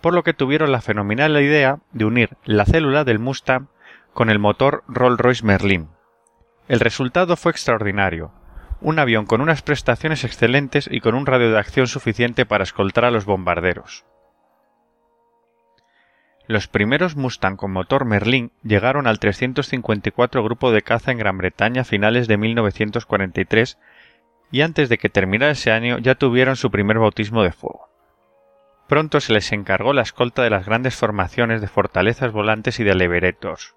por 0.00 0.14
lo 0.14 0.22
que 0.22 0.34
tuvieron 0.34 0.72
la 0.72 0.82
fenomenal 0.82 1.40
idea 1.40 1.78
de 1.92 2.04
unir 2.04 2.30
la 2.44 2.64
célula 2.64 3.04
del 3.04 3.18
Mustang 3.18 3.68
con 4.16 4.30
el 4.30 4.38
motor 4.38 4.82
Rolls-Royce 4.88 5.44
Merlin. 5.44 5.90
El 6.68 6.80
resultado 6.80 7.37
fue 7.37 7.52
extraordinario, 7.52 8.32
un 8.80 8.99
avión 8.99 9.26
con 9.26 9.42
unas 9.42 9.61
prestaciones 9.61 10.25
excelentes 10.25 10.88
y 10.90 11.02
con 11.02 11.14
un 11.14 11.26
radio 11.26 11.50
de 11.50 11.58
acción 11.58 11.87
suficiente 11.87 12.46
para 12.46 12.64
escoltar 12.64 13.04
a 13.04 13.11
los 13.11 13.26
bombarderos. 13.26 14.06
Los 16.46 16.66
primeros 16.66 17.14
Mustang 17.14 17.56
con 17.56 17.73
motor 17.73 18.06
Merlin 18.06 18.52
llegaron 18.62 19.06
al 19.06 19.18
354 19.18 20.42
Grupo 20.42 20.70
de 20.70 20.80
Caza 20.80 21.12
en 21.12 21.18
Gran 21.18 21.37
Bretaña 21.37 21.82
a 21.82 21.85
finales 21.85 22.26
de 22.26 22.38
1943 22.38 23.78
y 24.50 24.62
antes 24.62 24.88
de 24.88 24.96
que 24.96 25.11
terminara 25.11 25.52
ese 25.52 25.73
año 25.73 25.99
ya 25.99 26.14
tuvieron 26.14 26.56
su 26.56 26.70
primer 26.70 26.99
bautismo 26.99 27.42
de 27.42 27.52
fuego. 27.52 27.90
Pronto 28.88 29.20
se 29.20 29.35
les 29.35 29.52
encargó 29.52 29.92
la 29.92 30.00
escolta 30.00 30.42
de 30.42 30.49
las 30.49 30.64
grandes 30.64 30.96
formaciones 30.96 31.61
de 31.61 31.68
fortalezas 31.68 32.32
volantes 32.32 32.80
y 32.80 32.85
de 32.85 32.94
leveretos. 32.94 33.75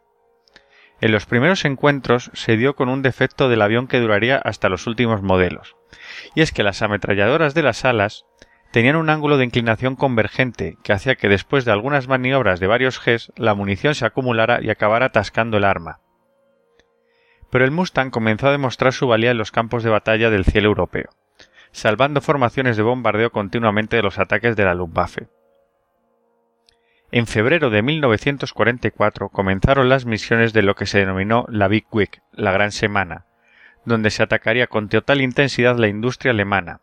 En 1.02 1.12
los 1.14 1.26
primeros 1.26 1.64
encuentros 1.64 2.30
se 2.34 2.58
dio 2.58 2.76
con 2.76 2.90
un 2.90 3.02
defecto 3.02 3.48
del 3.48 3.62
avión 3.62 3.88
que 3.88 4.00
duraría 4.00 4.38
hasta 4.38 4.68
los 4.68 4.86
últimos 4.86 5.22
modelos, 5.22 5.78
y 6.36 6.42
es 6.42 6.52
que 6.52 6.64
las 6.64 6.82
ametralladoras 6.82 7.54
de 7.54 7.64
las 7.64 7.86
alas 7.86 8.26
tenían 8.72 8.98
un 8.98 9.10
ángulo 9.10 9.38
de 9.38 9.46
inclinación 9.46 9.96
convergente 9.96 10.78
que 10.84 10.92
hacía 10.92 11.16
que 11.16 11.30
después 11.30 11.64
de 11.64 11.72
algunas 11.72 12.08
maniobras 12.08 12.60
de 12.60 12.68
varios 12.68 13.04
Gs 13.04 13.32
la 13.38 13.56
munición 13.56 13.96
se 13.96 14.06
acumulara 14.06 14.60
y 14.62 14.70
acabara 14.70 15.08
atascando 15.08 15.58
el 15.58 15.64
arma. 15.64 16.02
Pero 17.50 17.64
el 17.64 17.72
Mustang 17.72 18.12
comenzó 18.12 18.50
a 18.50 18.52
demostrar 18.52 18.94
su 18.94 19.08
valía 19.08 19.32
en 19.32 19.38
los 19.38 19.52
campos 19.52 19.84
de 19.84 19.90
batalla 19.90 20.30
del 20.30 20.46
cielo 20.46 20.68
europeo, 20.68 21.10
salvando 21.72 22.22
formaciones 22.22 22.76
de 22.76 22.84
bombardeo 22.84 23.32
continuamente 23.32 23.96
de 23.96 24.04
los 24.04 24.20
ataques 24.20 24.56
de 24.56 24.66
la 24.66 24.76
Luftwaffe. 24.76 25.30
En 27.12 27.26
febrero 27.28 27.70
de 27.70 27.82
1944 27.82 29.30
comenzaron 29.30 29.90
las 29.90 30.06
misiones 30.06 30.54
de 30.54 30.62
lo 30.62 30.76
que 30.76 30.86
se 30.86 31.00
denominó 31.00 31.46
la 31.50 31.68
Big 31.68 31.86
Week, 31.92 32.22
la 32.32 32.52
Gran 32.52 32.72
Semana, 32.72 33.26
donde 33.86 34.10
se 34.12 34.24
atacaría 34.24 34.68
con 34.68 34.90
total 34.90 35.22
intensidad 35.22 35.78
la 35.78 35.88
industria 35.88 36.32
alemana, 36.32 36.82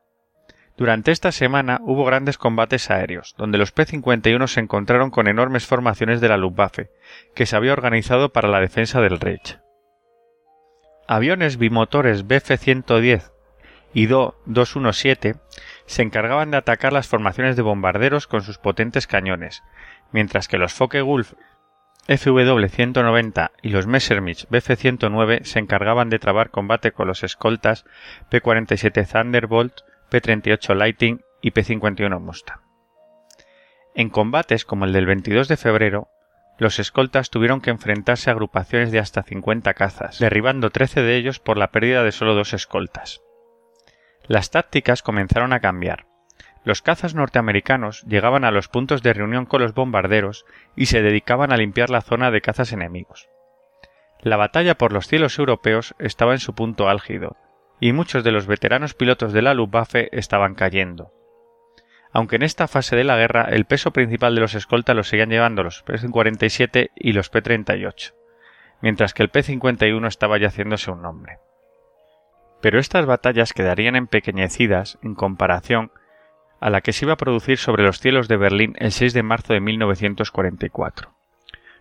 durante 0.76 1.10
esta 1.10 1.32
semana 1.32 1.80
hubo 1.82 2.04
grandes 2.04 2.36
combates 2.36 2.90
aéreos, 2.90 3.34
donde 3.38 3.56
los 3.56 3.72
P-51 3.72 4.46
se 4.46 4.60
encontraron 4.60 5.10
con 5.10 5.26
enormes 5.26 5.64
formaciones 5.64 6.20
de 6.20 6.28
la 6.28 6.36
Luftwaffe, 6.36 6.90
que 7.34 7.46
se 7.46 7.56
había 7.56 7.72
organizado 7.72 8.30
para 8.30 8.48
la 8.48 8.60
defensa 8.60 9.00
del 9.00 9.18
Reich. 9.18 9.58
Aviones 11.08 11.56
bimotores 11.56 12.26
Bf-110 12.26 13.30
y 13.94 14.06
Do-217 14.06 15.40
se 15.86 16.02
encargaban 16.02 16.50
de 16.50 16.58
atacar 16.58 16.92
las 16.92 17.08
formaciones 17.08 17.56
de 17.56 17.62
bombarderos 17.62 18.26
con 18.26 18.42
sus 18.42 18.58
potentes 18.58 19.06
cañones, 19.06 19.62
mientras 20.12 20.48
que 20.48 20.58
los 20.58 20.72
Focke-Wulf 20.72 21.34
FW-190 22.08 23.50
y 23.62 23.70
los 23.70 23.86
Messerschmitt 23.86 24.48
Bf-109 24.48 25.44
se 25.44 25.58
encargaban 25.58 26.08
de 26.08 26.18
trabar 26.18 26.50
combate 26.50 26.92
con 26.92 27.08
los 27.08 27.24
escoltas 27.24 27.84
P-47 28.30 29.10
Thunderbolt 29.10 29.80
P-38 30.10 30.74
Lighting 30.74 31.20
y 31.40 31.50
P-51 31.50 32.20
Mustang. 32.20 32.60
En 33.94 34.10
combates 34.10 34.64
como 34.64 34.84
el 34.84 34.92
del 34.92 35.06
22 35.06 35.48
de 35.48 35.56
febrero, 35.56 36.08
los 36.58 36.78
escoltas 36.78 37.30
tuvieron 37.30 37.60
que 37.60 37.70
enfrentarse 37.70 38.30
a 38.30 38.34
agrupaciones 38.34 38.92
de 38.92 38.98
hasta 38.98 39.22
50 39.22 39.74
cazas, 39.74 40.18
derribando 40.18 40.70
13 40.70 41.02
de 41.02 41.16
ellos 41.16 41.40
por 41.40 41.58
la 41.58 41.70
pérdida 41.70 42.02
de 42.02 42.12
solo 42.12 42.34
dos 42.34 42.54
escoltas. 42.54 43.20
Las 44.26 44.50
tácticas 44.50 45.02
comenzaron 45.02 45.52
a 45.52 45.60
cambiar. 45.60 46.06
Los 46.66 46.82
cazas 46.82 47.14
norteamericanos 47.14 48.02
llegaban 48.08 48.42
a 48.42 48.50
los 48.50 48.66
puntos 48.66 49.00
de 49.00 49.12
reunión 49.12 49.46
con 49.46 49.62
los 49.62 49.72
bombarderos 49.72 50.46
y 50.74 50.86
se 50.86 51.00
dedicaban 51.00 51.52
a 51.52 51.56
limpiar 51.56 51.90
la 51.90 52.00
zona 52.00 52.32
de 52.32 52.40
cazas 52.40 52.72
enemigos. 52.72 53.28
La 54.20 54.36
batalla 54.36 54.74
por 54.74 54.90
los 54.90 55.06
cielos 55.06 55.38
europeos 55.38 55.94
estaba 56.00 56.32
en 56.32 56.40
su 56.40 56.56
punto 56.56 56.88
álgido, 56.88 57.36
y 57.78 57.92
muchos 57.92 58.24
de 58.24 58.32
los 58.32 58.48
veteranos 58.48 58.94
pilotos 58.94 59.32
de 59.32 59.42
la 59.42 59.54
Luftwaffe 59.54 60.08
estaban 60.10 60.56
cayendo. 60.56 61.12
Aunque 62.10 62.34
en 62.34 62.42
esta 62.42 62.66
fase 62.66 62.96
de 62.96 63.04
la 63.04 63.16
guerra 63.16 63.42
el 63.42 63.66
peso 63.66 63.92
principal 63.92 64.34
de 64.34 64.40
los 64.40 64.56
escoltas 64.56 64.96
lo 64.96 65.04
seguían 65.04 65.30
llevando 65.30 65.62
los 65.62 65.84
P-47 65.84 66.90
y 66.96 67.12
los 67.12 67.30
P-38, 67.30 68.12
mientras 68.82 69.14
que 69.14 69.22
el 69.22 69.28
P-51 69.28 70.04
estaba 70.08 70.36
ya 70.36 70.48
haciéndose 70.48 70.90
un 70.90 71.02
nombre. 71.02 71.38
Pero 72.60 72.80
estas 72.80 73.06
batallas 73.06 73.52
quedarían 73.52 73.94
empequeñecidas 73.94 74.98
en 75.04 75.14
comparación 75.14 75.92
a 76.60 76.70
la 76.70 76.80
que 76.80 76.92
se 76.92 77.04
iba 77.04 77.14
a 77.14 77.18
producir 77.18 77.58
sobre 77.58 77.84
los 77.84 78.00
cielos 78.00 78.28
de 78.28 78.36
Berlín 78.36 78.74
el 78.78 78.92
6 78.92 79.12
de 79.12 79.22
marzo 79.22 79.52
de 79.52 79.60
1944. 79.60 81.14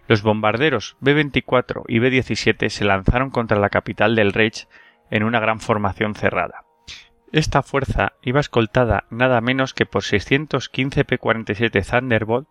Los 0.08 0.22
bombarderos 0.22 0.98
B-24 1.00 1.84
y 1.88 2.00
B-17 2.00 2.70
se 2.70 2.86
lanzaron 2.86 3.32
contra 3.32 3.60
la 3.60 3.70
capital 3.70 4.15
del 4.15 4.34
Reich 4.34 4.67
en 5.10 5.24
una 5.24 5.39
gran 5.39 5.60
formación 5.60 6.15
cerrada. 6.15 6.65
Esta 7.32 7.63
fuerza 7.63 8.13
iba 8.22 8.39
escoltada 8.39 9.05
nada 9.10 9.41
menos 9.41 9.74
que 9.74 9.86
por 9.86 10.03
615 10.03 11.05
P-47 11.05 11.86
Thunderbolt, 11.89 12.48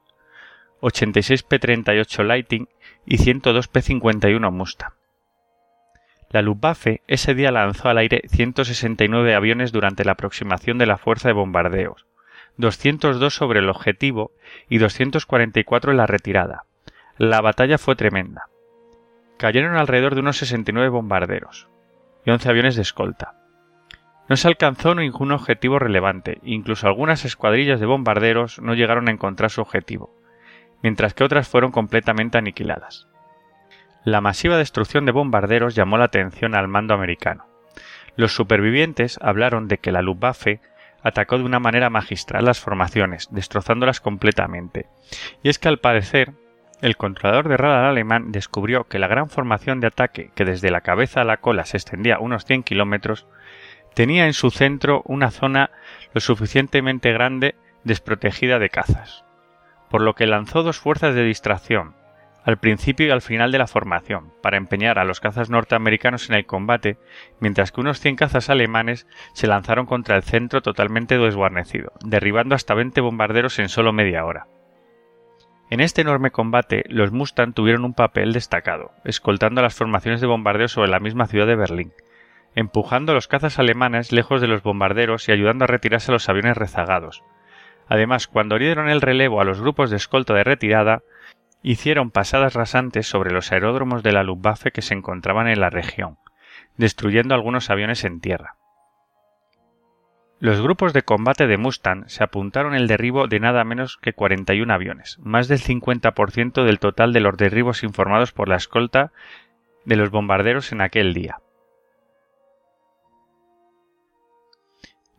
86 0.80 1.42
P-38 1.44 2.24
Lighting 2.24 2.68
y 3.06 3.18
102 3.18 3.68
P-51 3.68 4.50
Mustang. 4.50 4.92
La 6.30 6.42
Luftwaffe 6.42 7.02
ese 7.06 7.34
día 7.34 7.52
lanzó 7.52 7.88
al 7.88 7.98
aire 7.98 8.22
169 8.28 9.34
aviones 9.36 9.70
durante 9.70 10.04
la 10.04 10.12
aproximación 10.12 10.78
de 10.78 10.86
la 10.86 10.98
fuerza 10.98 11.28
de 11.28 11.34
bombardeos, 11.34 12.06
202 12.56 13.34
sobre 13.34 13.60
el 13.60 13.68
objetivo 13.68 14.32
y 14.68 14.78
244 14.78 15.90
en 15.90 15.96
la 15.96 16.06
retirada. 16.06 16.64
La 17.18 17.40
batalla 17.40 17.78
fue 17.78 17.96
tremenda. 17.96 18.48
Cayeron 19.36 19.76
alrededor 19.76 20.14
de 20.14 20.20
unos 20.20 20.38
69 20.38 20.88
bombarderos 20.88 21.68
y 22.24 22.30
11 22.30 22.48
aviones 22.48 22.76
de 22.76 22.82
escolta. 22.82 23.34
No 24.28 24.36
se 24.36 24.48
alcanzó 24.48 24.94
ningún 24.94 25.32
objetivo 25.32 25.78
relevante, 25.78 26.38
incluso 26.42 26.86
algunas 26.86 27.24
escuadrillas 27.24 27.78
de 27.78 27.86
bombarderos 27.86 28.58
no 28.60 28.74
llegaron 28.74 29.08
a 29.08 29.10
encontrar 29.10 29.50
su 29.50 29.60
objetivo, 29.60 30.14
mientras 30.82 31.12
que 31.12 31.24
otras 31.24 31.48
fueron 31.48 31.72
completamente 31.72 32.38
aniquiladas. 32.38 33.06
La 34.04 34.20
masiva 34.20 34.56
destrucción 34.56 35.04
de 35.04 35.12
bombarderos 35.12 35.74
llamó 35.74 35.98
la 35.98 36.04
atención 36.04 36.54
al 36.54 36.68
mando 36.68 36.94
americano. 36.94 37.46
Los 38.16 38.34
supervivientes 38.34 39.18
hablaron 39.20 39.68
de 39.68 39.78
que 39.78 39.92
la 39.92 40.02
Luftwaffe 40.02 40.60
atacó 41.04 41.38
de 41.38 41.44
una 41.44 41.60
manera 41.60 41.90
magistral 41.90 42.46
las 42.46 42.58
formaciones, 42.58 43.28
destrozándolas 43.30 44.00
completamente. 44.00 44.86
Y 45.42 45.50
es 45.50 45.58
que 45.58 45.68
al 45.68 45.78
parecer 45.78 46.32
el 46.80 46.96
controlador 46.96 47.48
de 47.48 47.56
radar 47.56 47.84
alemán 47.84 48.32
descubrió 48.32 48.84
que 48.84 48.98
la 48.98 49.06
gran 49.06 49.28
formación 49.28 49.80
de 49.80 49.86
ataque 49.86 50.30
que 50.34 50.44
desde 50.44 50.70
la 50.70 50.80
cabeza 50.80 51.20
a 51.20 51.24
la 51.24 51.36
cola 51.36 51.64
se 51.64 51.76
extendía 51.76 52.18
unos 52.18 52.44
100 52.44 52.64
kilómetros 52.64 53.26
tenía 53.94 54.26
en 54.26 54.32
su 54.32 54.50
centro 54.50 55.02
una 55.04 55.30
zona 55.30 55.70
lo 56.12 56.20
suficientemente 56.20 57.12
grande 57.12 57.54
desprotegida 57.84 58.58
de 58.58 58.70
cazas, 58.70 59.24
por 59.88 60.00
lo 60.00 60.14
que 60.14 60.26
lanzó 60.26 60.62
dos 60.62 60.78
fuerzas 60.78 61.14
de 61.14 61.22
distracción, 61.22 61.94
al 62.44 62.58
principio 62.58 63.06
y 63.06 63.10
al 63.10 63.22
final 63.22 63.50
de 63.50 63.58
la 63.58 63.66
formación, 63.66 64.32
para 64.42 64.58
empeñar 64.58 64.98
a 64.98 65.04
los 65.04 65.20
cazas 65.20 65.48
norteamericanos 65.48 66.28
en 66.28 66.36
el 66.36 66.46
combate, 66.46 66.98
mientras 67.40 67.72
que 67.72 67.80
unos 67.80 68.00
100 68.00 68.16
cazas 68.16 68.50
alemanes 68.50 69.06
se 69.32 69.46
lanzaron 69.46 69.86
contra 69.86 70.16
el 70.16 70.22
centro 70.22 70.60
totalmente 70.60 71.16
desguarnecido, 71.18 71.92
derribando 72.04 72.54
hasta 72.54 72.74
20 72.74 73.00
bombarderos 73.00 73.58
en 73.58 73.70
solo 73.70 73.92
media 73.92 74.24
hora. 74.24 74.46
En 75.70 75.80
este 75.80 76.02
enorme 76.02 76.30
combate, 76.30 76.84
los 76.88 77.10
Mustang 77.10 77.54
tuvieron 77.54 77.84
un 77.86 77.94
papel 77.94 78.34
destacado, 78.34 78.92
escoltando 79.04 79.62
las 79.62 79.74
formaciones 79.74 80.20
de 80.20 80.26
bombardeo 80.26 80.68
sobre 80.68 80.90
la 80.90 81.00
misma 81.00 81.26
ciudad 81.26 81.46
de 81.46 81.56
Berlín, 81.56 81.92
empujando 82.54 83.12
a 83.12 83.14
los 83.14 83.26
cazas 83.26 83.58
alemanes 83.58 84.12
lejos 84.12 84.42
de 84.42 84.48
los 84.48 84.62
bombarderos 84.62 85.28
y 85.28 85.32
ayudando 85.32 85.64
a 85.64 85.68
retirarse 85.68 86.12
a 86.12 86.14
los 86.14 86.28
aviones 86.28 86.58
rezagados. 86.58 87.24
Además, 87.88 88.28
cuando 88.28 88.58
dieron 88.58 88.88
el 88.88 89.00
relevo 89.00 89.40
a 89.40 89.44
los 89.44 89.60
grupos 89.60 89.90
de 89.90 89.96
escolta 89.96 90.34
de 90.34 90.44
retirada, 90.44 91.02
hicieron 91.64 92.10
pasadas 92.10 92.52
rasantes 92.52 93.08
sobre 93.08 93.32
los 93.32 93.50
aeródromos 93.50 94.02
de 94.02 94.12
la 94.12 94.22
Luftwaffe 94.22 94.70
que 94.70 94.82
se 94.82 94.92
encontraban 94.92 95.48
en 95.48 95.60
la 95.60 95.70
región, 95.70 96.18
destruyendo 96.76 97.34
algunos 97.34 97.70
aviones 97.70 98.04
en 98.04 98.20
tierra. 98.20 98.56
Los 100.40 100.60
grupos 100.60 100.92
de 100.92 101.02
combate 101.02 101.46
de 101.46 101.56
Mustang 101.56 102.04
se 102.06 102.22
apuntaron 102.22 102.74
el 102.74 102.86
derribo 102.86 103.28
de 103.28 103.40
nada 103.40 103.64
menos 103.64 103.96
que 103.96 104.12
41 104.12 104.74
aviones, 104.74 105.18
más 105.22 105.48
del 105.48 105.58
50% 105.58 106.64
del 106.64 106.78
total 106.78 107.14
de 107.14 107.20
los 107.20 107.36
derribos 107.38 107.82
informados 107.82 108.32
por 108.32 108.48
la 108.48 108.56
escolta 108.56 109.10
de 109.86 109.96
los 109.96 110.10
bombarderos 110.10 110.70
en 110.70 110.82
aquel 110.82 111.14
día. 111.14 111.38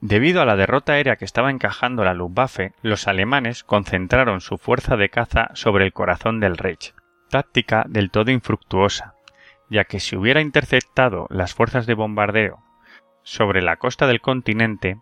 Debido 0.08 0.44
a 0.44 0.46
la 0.46 0.56
derrota 0.56 0.94
aérea 0.94 1.16
que 1.16 1.26
estaba 1.26 1.50
encajando 1.50 2.04
la 2.04 2.14
Luftwaffe, 2.14 2.74
los 2.84 3.08
alemanes 3.08 3.64
concentraron 3.64 4.40
su 4.40 4.60
fuerza 4.60 4.98
de 4.98 5.10
caza 5.10 5.50
sobre 5.56 5.84
el 5.84 5.94
corazón 5.94 6.40
del 6.40 6.58
Reich, 6.58 6.94
táctica 7.32 7.86
del 7.90 8.12
todo 8.12 8.30
infructuosa, 8.30 9.16
ya 9.68 9.86
que 9.86 10.00
si 10.00 10.16
hubiera 10.16 10.42
interceptado 10.42 11.26
las 11.32 11.56
fuerzas 11.56 11.88
de 11.88 11.96
bombardeo 11.96 12.60
sobre 13.24 13.64
la 13.64 13.78
costa 13.78 14.06
del 14.06 14.22
continente, 14.22 15.00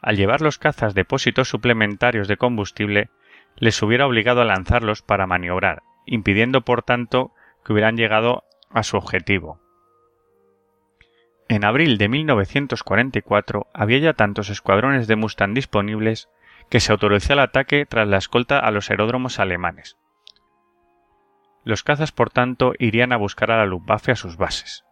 al 0.00 0.16
llevar 0.16 0.40
los 0.40 0.56
cazas 0.56 0.94
depósitos 0.94 1.50
suplementarios 1.50 2.26
de 2.26 2.38
combustible, 2.38 3.10
les 3.56 3.82
hubiera 3.82 4.06
obligado 4.06 4.40
a 4.40 4.46
lanzarlos 4.46 5.02
para 5.02 5.26
maniobrar, 5.26 5.82
impidiendo 6.06 6.62
por 6.62 6.82
tanto 6.82 7.32
que 7.66 7.74
hubieran 7.74 7.98
llegado 7.98 8.44
a 8.70 8.82
su 8.82 8.96
objetivo. 8.96 9.61
En 11.52 11.66
abril 11.66 11.98
de 11.98 12.08
1944 12.08 13.66
había 13.74 13.98
ya 13.98 14.14
tantos 14.14 14.48
escuadrones 14.48 15.06
de 15.06 15.16
Mustang 15.16 15.52
disponibles 15.52 16.30
que 16.70 16.80
se 16.80 16.92
autorizó 16.92 17.34
el 17.34 17.40
ataque 17.40 17.84
tras 17.84 18.08
la 18.08 18.16
escolta 18.16 18.58
a 18.58 18.70
los 18.70 18.88
aeródromos 18.88 19.38
alemanes. 19.38 19.98
Los 21.62 21.82
cazas, 21.82 22.10
por 22.10 22.30
tanto, 22.30 22.72
irían 22.78 23.12
a 23.12 23.18
buscar 23.18 23.50
a 23.50 23.58
la 23.58 23.66
Luftwaffe 23.66 24.12
a 24.12 24.16
sus 24.16 24.38
bases. 24.38 24.86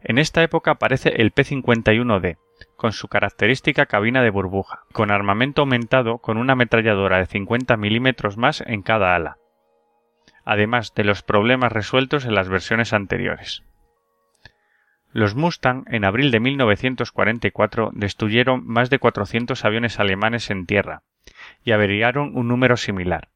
En 0.00 0.18
esta 0.18 0.42
época 0.42 0.72
aparece 0.72 1.22
el 1.22 1.30
P-51D, 1.30 2.36
con 2.74 2.90
su 2.90 3.06
característica 3.06 3.86
cabina 3.86 4.24
de 4.24 4.30
burbuja, 4.30 4.80
con 4.92 5.12
armamento 5.12 5.62
aumentado 5.62 6.18
con 6.18 6.36
una 6.36 6.54
ametralladora 6.54 7.18
de 7.18 7.26
50 7.26 7.76
milímetros 7.76 8.36
más 8.36 8.60
en 8.66 8.82
cada 8.82 9.14
ala, 9.14 9.36
además 10.44 10.94
de 10.96 11.04
los 11.04 11.22
problemas 11.22 11.70
resueltos 11.70 12.24
en 12.24 12.34
las 12.34 12.48
versiones 12.48 12.92
anteriores. 12.92 13.62
Los 15.12 15.34
Mustang 15.34 15.84
en 15.88 16.04
abril 16.04 16.30
de 16.30 16.40
1944 16.40 17.90
destruyeron 17.92 18.66
más 18.66 18.88
de 18.88 18.98
400 18.98 19.62
aviones 19.64 20.00
alemanes 20.00 20.50
en 20.50 20.64
tierra 20.64 21.02
y 21.64 21.72
averiaron 21.72 22.34
un 22.34 22.48
número 22.48 22.78
similar. 22.78 23.28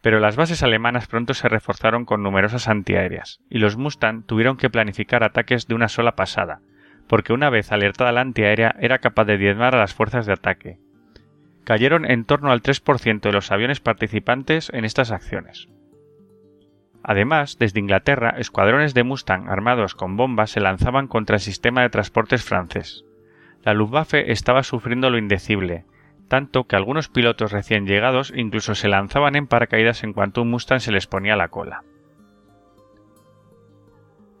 Pero 0.00 0.18
las 0.18 0.34
bases 0.36 0.64
alemanas 0.64 1.06
pronto 1.06 1.32
se 1.32 1.48
reforzaron 1.48 2.04
con 2.04 2.22
numerosas 2.22 2.68
antiaéreas, 2.68 3.40
y 3.48 3.58
los 3.58 3.76
Mustang 3.76 4.24
tuvieron 4.24 4.56
que 4.56 4.68
planificar 4.68 5.22
ataques 5.22 5.68
de 5.68 5.74
una 5.74 5.88
sola 5.88 6.16
pasada, 6.16 6.60
porque 7.06 7.32
una 7.32 7.50
vez 7.50 7.70
alertada 7.70 8.12
la 8.12 8.20
antiaérea 8.20 8.74
era 8.80 8.98
capaz 8.98 9.24
de 9.26 9.38
diezmar 9.38 9.74
a 9.74 9.78
las 9.78 9.94
fuerzas 9.94 10.26
de 10.26 10.32
ataque. 10.32 10.78
Cayeron 11.64 12.04
en 12.04 12.24
torno 12.24 12.50
al 12.50 12.62
3% 12.62 13.20
de 13.20 13.32
los 13.32 13.50
aviones 13.52 13.80
participantes 13.80 14.70
en 14.72 14.84
estas 14.84 15.12
acciones. 15.12 15.68
Además, 17.08 17.56
desde 17.60 17.78
Inglaterra, 17.78 18.34
escuadrones 18.36 18.92
de 18.92 19.04
Mustang 19.04 19.48
armados 19.48 19.94
con 19.94 20.16
bombas 20.16 20.50
se 20.50 20.58
lanzaban 20.58 21.06
contra 21.06 21.36
el 21.36 21.40
sistema 21.40 21.82
de 21.82 21.88
transportes 21.88 22.42
francés. 22.42 23.04
La 23.62 23.74
Luftwaffe 23.74 24.32
estaba 24.32 24.64
sufriendo 24.64 25.08
lo 25.08 25.16
indecible, 25.16 25.84
tanto 26.26 26.64
que 26.64 26.74
algunos 26.74 27.08
pilotos 27.08 27.52
recién 27.52 27.86
llegados 27.86 28.32
incluso 28.34 28.74
se 28.74 28.88
lanzaban 28.88 29.36
en 29.36 29.46
paracaídas 29.46 30.02
en 30.02 30.14
cuanto 30.14 30.42
un 30.42 30.50
Mustang 30.50 30.80
se 30.80 30.90
les 30.90 31.06
ponía 31.06 31.36
la 31.36 31.46
cola. 31.46 31.84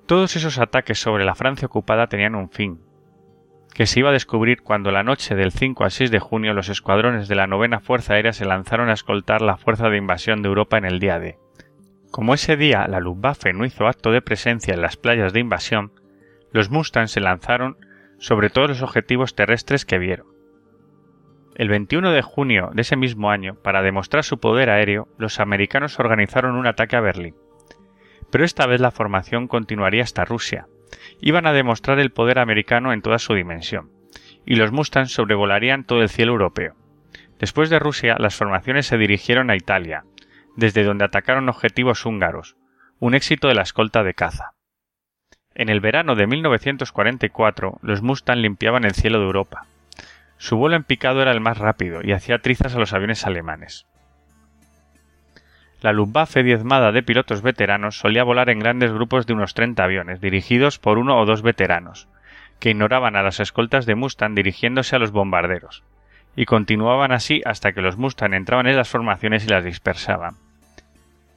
Todos 0.06 0.34
esos 0.34 0.58
ataques 0.58 0.98
sobre 0.98 1.24
la 1.24 1.36
Francia 1.36 1.66
ocupada 1.66 2.08
tenían 2.08 2.34
un 2.34 2.50
fin, 2.50 2.80
que 3.74 3.86
se 3.86 4.00
iba 4.00 4.08
a 4.08 4.12
descubrir 4.12 4.62
cuando 4.62 4.90
la 4.90 5.04
noche 5.04 5.36
del 5.36 5.52
5 5.52 5.84
al 5.84 5.92
6 5.92 6.10
de 6.10 6.18
junio 6.18 6.52
los 6.52 6.68
escuadrones 6.68 7.28
de 7.28 7.36
la 7.36 7.46
novena 7.46 7.78
Fuerza 7.78 8.14
Aérea 8.14 8.32
se 8.32 8.44
lanzaron 8.44 8.88
a 8.88 8.94
escoltar 8.94 9.40
la 9.40 9.56
fuerza 9.56 9.88
de 9.88 9.98
invasión 9.98 10.42
de 10.42 10.48
Europa 10.48 10.78
en 10.78 10.84
el 10.84 10.98
día 10.98 11.20
D. 11.20 11.38
Como 12.16 12.32
ese 12.32 12.56
día 12.56 12.86
la 12.88 12.98
Luftwaffe 12.98 13.52
no 13.52 13.66
hizo 13.66 13.86
acto 13.86 14.10
de 14.10 14.22
presencia 14.22 14.72
en 14.72 14.80
las 14.80 14.96
playas 14.96 15.34
de 15.34 15.40
invasión, 15.40 15.92
los 16.50 16.70
Mustangs 16.70 17.10
se 17.10 17.20
lanzaron 17.20 17.76
sobre 18.16 18.48
todos 18.48 18.70
los 18.70 18.80
objetivos 18.80 19.34
terrestres 19.34 19.84
que 19.84 19.98
vieron. 19.98 20.26
El 21.56 21.68
21 21.68 22.12
de 22.12 22.22
junio 22.22 22.70
de 22.72 22.80
ese 22.80 22.96
mismo 22.96 23.30
año, 23.30 23.56
para 23.56 23.82
demostrar 23.82 24.24
su 24.24 24.40
poder 24.40 24.70
aéreo, 24.70 25.08
los 25.18 25.40
americanos 25.40 26.00
organizaron 26.00 26.56
un 26.56 26.66
ataque 26.66 26.96
a 26.96 27.02
Berlín. 27.02 27.34
Pero 28.30 28.46
esta 28.46 28.66
vez 28.66 28.80
la 28.80 28.92
formación 28.92 29.46
continuaría 29.46 30.02
hasta 30.02 30.24
Rusia. 30.24 30.68
Iban 31.20 31.46
a 31.46 31.52
demostrar 31.52 31.98
el 31.98 32.12
poder 32.12 32.38
americano 32.38 32.94
en 32.94 33.02
toda 33.02 33.18
su 33.18 33.34
dimensión, 33.34 33.90
y 34.46 34.54
los 34.54 34.72
Mustangs 34.72 35.12
sobrevolarían 35.12 35.84
todo 35.84 36.00
el 36.00 36.08
cielo 36.08 36.32
europeo. 36.32 36.76
Después 37.38 37.68
de 37.68 37.78
Rusia, 37.78 38.16
las 38.18 38.34
formaciones 38.34 38.86
se 38.86 38.96
dirigieron 38.96 39.50
a 39.50 39.56
Italia, 39.56 40.04
desde 40.56 40.84
donde 40.84 41.04
atacaron 41.04 41.48
objetivos 41.48 42.04
húngaros, 42.04 42.56
un 42.98 43.14
éxito 43.14 43.48
de 43.48 43.54
la 43.54 43.62
escolta 43.62 44.02
de 44.02 44.14
caza. 44.14 44.54
En 45.54 45.68
el 45.68 45.80
verano 45.80 46.16
de 46.16 46.26
1944, 46.26 47.78
los 47.82 48.02
Mustang 48.02 48.40
limpiaban 48.40 48.84
el 48.84 48.94
cielo 48.94 49.18
de 49.18 49.26
Europa. 49.26 49.66
Su 50.38 50.56
vuelo 50.56 50.76
en 50.76 50.84
picado 50.84 51.22
era 51.22 51.32
el 51.32 51.40
más 51.40 51.58
rápido 51.58 52.00
y 52.02 52.12
hacía 52.12 52.40
trizas 52.40 52.74
a 52.74 52.78
los 52.78 52.92
aviones 52.92 53.26
alemanes. 53.26 53.86
La 55.80 55.92
Luftwaffe 55.92 56.42
diezmada 56.42 56.92
de 56.92 57.02
pilotos 57.02 57.42
veteranos 57.42 57.98
solía 57.98 58.24
volar 58.24 58.50
en 58.50 58.58
grandes 58.58 58.92
grupos 58.92 59.26
de 59.26 59.34
unos 59.34 59.54
30 59.54 59.84
aviones, 59.84 60.20
dirigidos 60.20 60.78
por 60.78 60.98
uno 60.98 61.18
o 61.18 61.26
dos 61.26 61.42
veteranos, 61.42 62.08
que 62.58 62.70
ignoraban 62.70 63.16
a 63.16 63.22
las 63.22 63.40
escoltas 63.40 63.86
de 63.86 63.94
Mustang 63.94 64.34
dirigiéndose 64.34 64.96
a 64.96 64.98
los 64.98 65.10
bombarderos, 65.10 65.84
y 66.34 66.46
continuaban 66.46 67.12
así 67.12 67.42
hasta 67.44 67.72
que 67.72 67.82
los 67.82 67.96
Mustang 67.98 68.34
entraban 68.34 68.66
en 68.66 68.76
las 68.76 68.88
formaciones 68.88 69.44
y 69.44 69.48
las 69.48 69.64
dispersaban. 69.64 70.36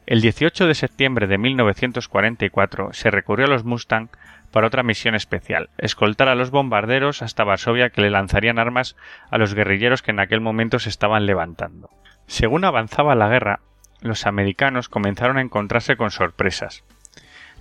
El 0.10 0.22
18 0.22 0.66
de 0.66 0.74
septiembre 0.74 1.28
de 1.28 1.38
1944 1.38 2.94
se 2.94 3.12
recurrió 3.12 3.46
a 3.46 3.50
los 3.50 3.64
Mustang 3.64 4.10
para 4.50 4.66
otra 4.66 4.82
misión 4.82 5.14
especial, 5.14 5.70
escoltar 5.78 6.30
a 6.30 6.34
los 6.34 6.50
bombarderos 6.50 7.22
hasta 7.22 7.44
Varsovia 7.44 7.92
que 7.92 8.02
le 8.02 8.10
lanzarían 8.10 8.58
armas 8.58 8.96
a 9.30 9.38
los 9.38 9.54
guerrilleros 9.54 10.02
que 10.02 10.10
en 10.10 10.20
aquel 10.20 10.42
momento 10.42 10.80
se 10.80 10.90
estaban 10.90 11.28
levantando. 11.28 11.92
Según 12.26 12.66
avanzaba 12.66 13.14
la 13.14 13.30
guerra, 13.30 13.60
los 14.02 14.26
americanos 14.26 14.90
comenzaron 14.90 15.38
a 15.38 15.42
encontrarse 15.42 15.96
con 15.96 16.10
sorpresas. 16.10 16.84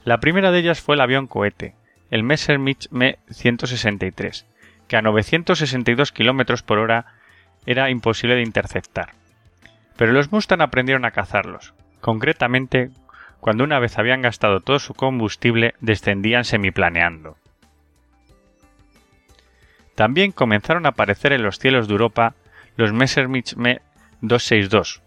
La 0.07 0.17
primera 0.17 0.51
de 0.51 0.61
ellas 0.61 0.81
fue 0.81 0.95
el 0.95 1.03
avión 1.03 1.27
cohete, 1.27 1.75
el 2.11 2.23
Messerschmitt 2.23 2.87
Me 2.91 3.19
163, 3.31 4.47
que 4.89 4.97
a 4.97 5.03
962 5.03 6.13
km 6.13 6.63
por 6.63 6.79
hora 6.79 7.13
era 7.67 7.91
imposible 7.91 8.37
de 8.37 8.43
interceptar. 8.43 9.11
Pero 9.99 10.13
los 10.13 10.33
Mustang 10.33 10.63
aprendieron 10.63 11.05
a 11.05 11.11
cazarlos, 11.11 11.75
Concretamente, 12.01 12.91
cuando 13.41 13.65
una 13.65 13.79
vez 13.79 13.99
habían 13.99 14.23
gastado 14.23 14.61
todo 14.61 14.79
su 14.79 14.95
combustible, 14.95 15.75
descendían 15.81 16.45
semiplaneando. 16.45 17.37
También 19.95 20.31
comenzaron 20.31 20.87
a 20.87 20.91
aparecer 20.91 21.33
en 21.33 21.43
los 21.43 21.59
cielos 21.59 21.89
de 21.89 21.93
Europa 21.93 22.35
los 22.77 22.93
Messerschmitt 22.93 23.55
Me 23.57 23.81
262, 24.21 25.03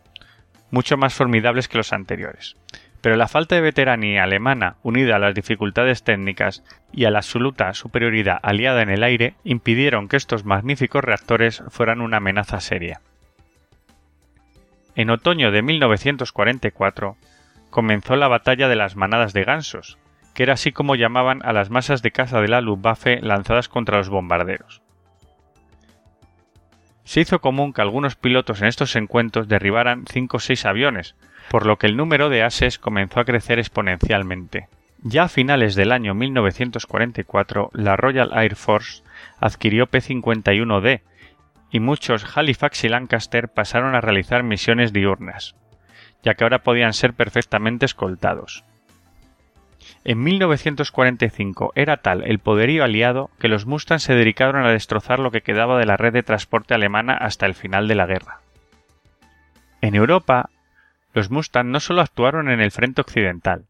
mucho 0.69 0.97
más 0.97 1.13
formidables 1.13 1.67
que 1.67 1.77
los 1.77 1.93
anteriores. 1.93 2.57
Pero 3.01 3.15
la 3.15 3.27
falta 3.27 3.55
de 3.55 3.61
veteranía 3.61 4.23
alemana, 4.23 4.75
unida 4.83 5.15
a 5.15 5.19
las 5.19 5.33
dificultades 5.33 6.03
técnicas 6.03 6.63
y 6.91 7.05
a 7.05 7.11
la 7.11 7.19
absoluta 7.19 7.73
superioridad 7.73 8.39
aliada 8.43 8.81
en 8.81 8.89
el 8.89 9.03
aire, 9.03 9.33
impidieron 9.43 10.07
que 10.07 10.17
estos 10.17 10.45
magníficos 10.45 11.03
reactores 11.03 11.63
fueran 11.69 12.01
una 12.01 12.17
amenaza 12.17 12.59
seria. 12.59 13.01
En 14.95 15.09
otoño 15.09 15.51
de 15.51 15.61
1944 15.61 17.15
comenzó 17.69 18.15
la 18.15 18.27
batalla 18.27 18.67
de 18.67 18.75
las 18.75 18.95
manadas 18.95 19.33
de 19.33 19.43
gansos, 19.43 19.97
que 20.33 20.43
era 20.43 20.53
así 20.53 20.71
como 20.71 20.95
llamaban 20.95 21.41
a 21.43 21.53
las 21.53 21.69
masas 21.69 22.01
de 22.01 22.11
caza 22.11 22.41
de 22.41 22.47
la 22.47 22.61
Luftwaffe 22.61 23.21
lanzadas 23.21 23.69
contra 23.69 23.97
los 23.97 24.09
bombarderos. 24.09 24.81
Se 27.03 27.21
hizo 27.21 27.41
común 27.41 27.73
que 27.73 27.81
algunos 27.81 28.15
pilotos 28.15 28.61
en 28.61 28.67
estos 28.67 28.95
encuentros 28.95 29.47
derribaran 29.47 30.05
cinco 30.07 30.37
o 30.37 30.39
seis 30.39 30.65
aviones, 30.65 31.15
por 31.49 31.65
lo 31.65 31.77
que 31.77 31.87
el 31.87 31.97
número 31.97 32.29
de 32.29 32.43
ases 32.43 32.79
comenzó 32.79 33.19
a 33.19 33.25
crecer 33.25 33.59
exponencialmente. 33.59 34.67
Ya 35.03 35.23
a 35.23 35.27
finales 35.27 35.75
del 35.75 35.91
año 35.91 36.13
1944, 36.13 37.71
la 37.73 37.97
Royal 37.97 38.31
Air 38.33 38.55
Force 38.55 39.03
adquirió 39.39 39.87
P-51D, 39.87 41.01
y 41.71 41.79
muchos 41.79 42.37
Halifax 42.37 42.83
y 42.83 42.89
Lancaster 42.89 43.47
pasaron 43.47 43.95
a 43.95 44.01
realizar 44.01 44.43
misiones 44.43 44.91
diurnas, 44.91 45.55
ya 46.21 46.35
que 46.35 46.43
ahora 46.43 46.63
podían 46.63 46.93
ser 46.93 47.13
perfectamente 47.13 47.85
escoltados. 47.85 48.65
En 50.03 50.21
1945 50.21 51.71
era 51.75 51.97
tal 51.97 52.23
el 52.23 52.39
poderío 52.39 52.83
aliado 52.83 53.31
que 53.39 53.47
los 53.47 53.65
Mustang 53.65 53.99
se 53.99 54.13
dedicaron 54.13 54.65
a 54.65 54.71
destrozar 54.71 55.19
lo 55.19 55.31
que 55.31 55.41
quedaba 55.41 55.79
de 55.79 55.85
la 55.85 55.97
red 55.97 56.13
de 56.13 56.23
transporte 56.23 56.73
alemana 56.73 57.13
hasta 57.13 57.45
el 57.45 57.55
final 57.55 57.87
de 57.87 57.95
la 57.95 58.05
guerra. 58.05 58.41
En 59.79 59.95
Europa, 59.95 60.49
los 61.13 61.31
Mustang 61.31 61.71
no 61.71 61.79
solo 61.79 62.01
actuaron 62.01 62.49
en 62.49 62.61
el 62.61 62.71
frente 62.71 63.01
occidental, 63.01 63.65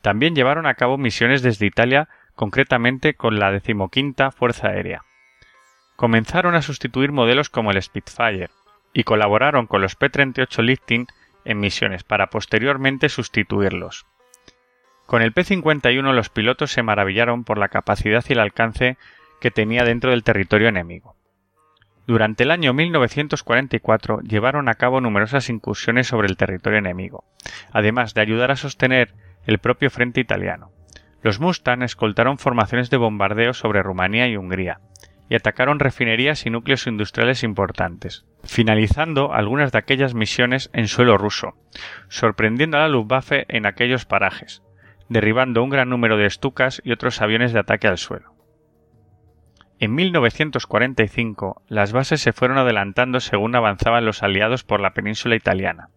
también 0.00 0.34
llevaron 0.34 0.66
a 0.66 0.74
cabo 0.74 0.98
misiones 0.98 1.42
desde 1.42 1.66
Italia, 1.66 2.08
concretamente 2.34 3.14
con 3.14 3.38
la 3.38 3.52
decimoquinta 3.52 4.32
Fuerza 4.32 4.68
Aérea 4.68 5.02
comenzaron 6.02 6.56
a 6.56 6.62
sustituir 6.62 7.12
modelos 7.12 7.48
como 7.48 7.70
el 7.70 7.80
Spitfire 7.80 8.50
y 8.92 9.04
colaboraron 9.04 9.68
con 9.68 9.82
los 9.82 9.94
P-38 9.94 10.60
Lifting 10.60 11.06
en 11.44 11.60
misiones 11.60 12.02
para 12.02 12.26
posteriormente 12.26 13.08
sustituirlos. 13.08 14.04
Con 15.06 15.22
el 15.22 15.30
P-51 15.30 16.12
los 16.12 16.28
pilotos 16.28 16.72
se 16.72 16.82
maravillaron 16.82 17.44
por 17.44 17.56
la 17.56 17.68
capacidad 17.68 18.24
y 18.28 18.32
el 18.32 18.40
alcance 18.40 18.96
que 19.40 19.52
tenía 19.52 19.84
dentro 19.84 20.10
del 20.10 20.24
territorio 20.24 20.66
enemigo. 20.66 21.14
Durante 22.08 22.42
el 22.42 22.50
año 22.50 22.72
1944 22.72 24.22
llevaron 24.22 24.68
a 24.68 24.74
cabo 24.74 25.00
numerosas 25.00 25.50
incursiones 25.50 26.08
sobre 26.08 26.26
el 26.26 26.36
territorio 26.36 26.80
enemigo, 26.80 27.22
además 27.70 28.12
de 28.12 28.22
ayudar 28.22 28.50
a 28.50 28.56
sostener 28.56 29.14
el 29.46 29.60
propio 29.60 29.88
frente 29.88 30.20
italiano. 30.20 30.72
Los 31.22 31.38
Mustang 31.38 31.84
escoltaron 31.84 32.38
formaciones 32.38 32.90
de 32.90 32.96
bombardeo 32.96 33.54
sobre 33.54 33.84
Rumanía 33.84 34.26
y 34.26 34.36
Hungría, 34.36 34.80
y 35.32 35.34
atacaron 35.34 35.78
refinerías 35.78 36.44
y 36.44 36.50
núcleos 36.50 36.86
industriales 36.86 37.42
importantes, 37.42 38.26
finalizando 38.44 39.32
algunas 39.32 39.72
de 39.72 39.78
aquellas 39.78 40.12
misiones 40.12 40.68
en 40.74 40.88
suelo 40.88 41.16
ruso, 41.16 41.54
sorprendiendo 42.08 42.76
a 42.76 42.80
la 42.80 42.88
Luftwaffe 42.88 43.46
en 43.48 43.64
aquellos 43.64 44.04
parajes, 44.04 44.62
derribando 45.08 45.62
un 45.62 45.70
gran 45.70 45.88
número 45.88 46.18
de 46.18 46.26
estucas 46.26 46.82
y 46.84 46.92
otros 46.92 47.22
aviones 47.22 47.54
de 47.54 47.60
ataque 47.60 47.88
al 47.88 47.96
suelo. 47.96 48.34
En 49.78 49.94
1945, 49.94 51.62
las 51.66 51.92
bases 51.92 52.20
se 52.20 52.34
fueron 52.34 52.58
adelantando 52.58 53.18
según 53.20 53.56
avanzaban 53.56 54.04
los 54.04 54.22
aliados 54.22 54.64
por 54.64 54.80
la 54.80 54.92
península 54.92 55.34
italiana, 55.34 55.88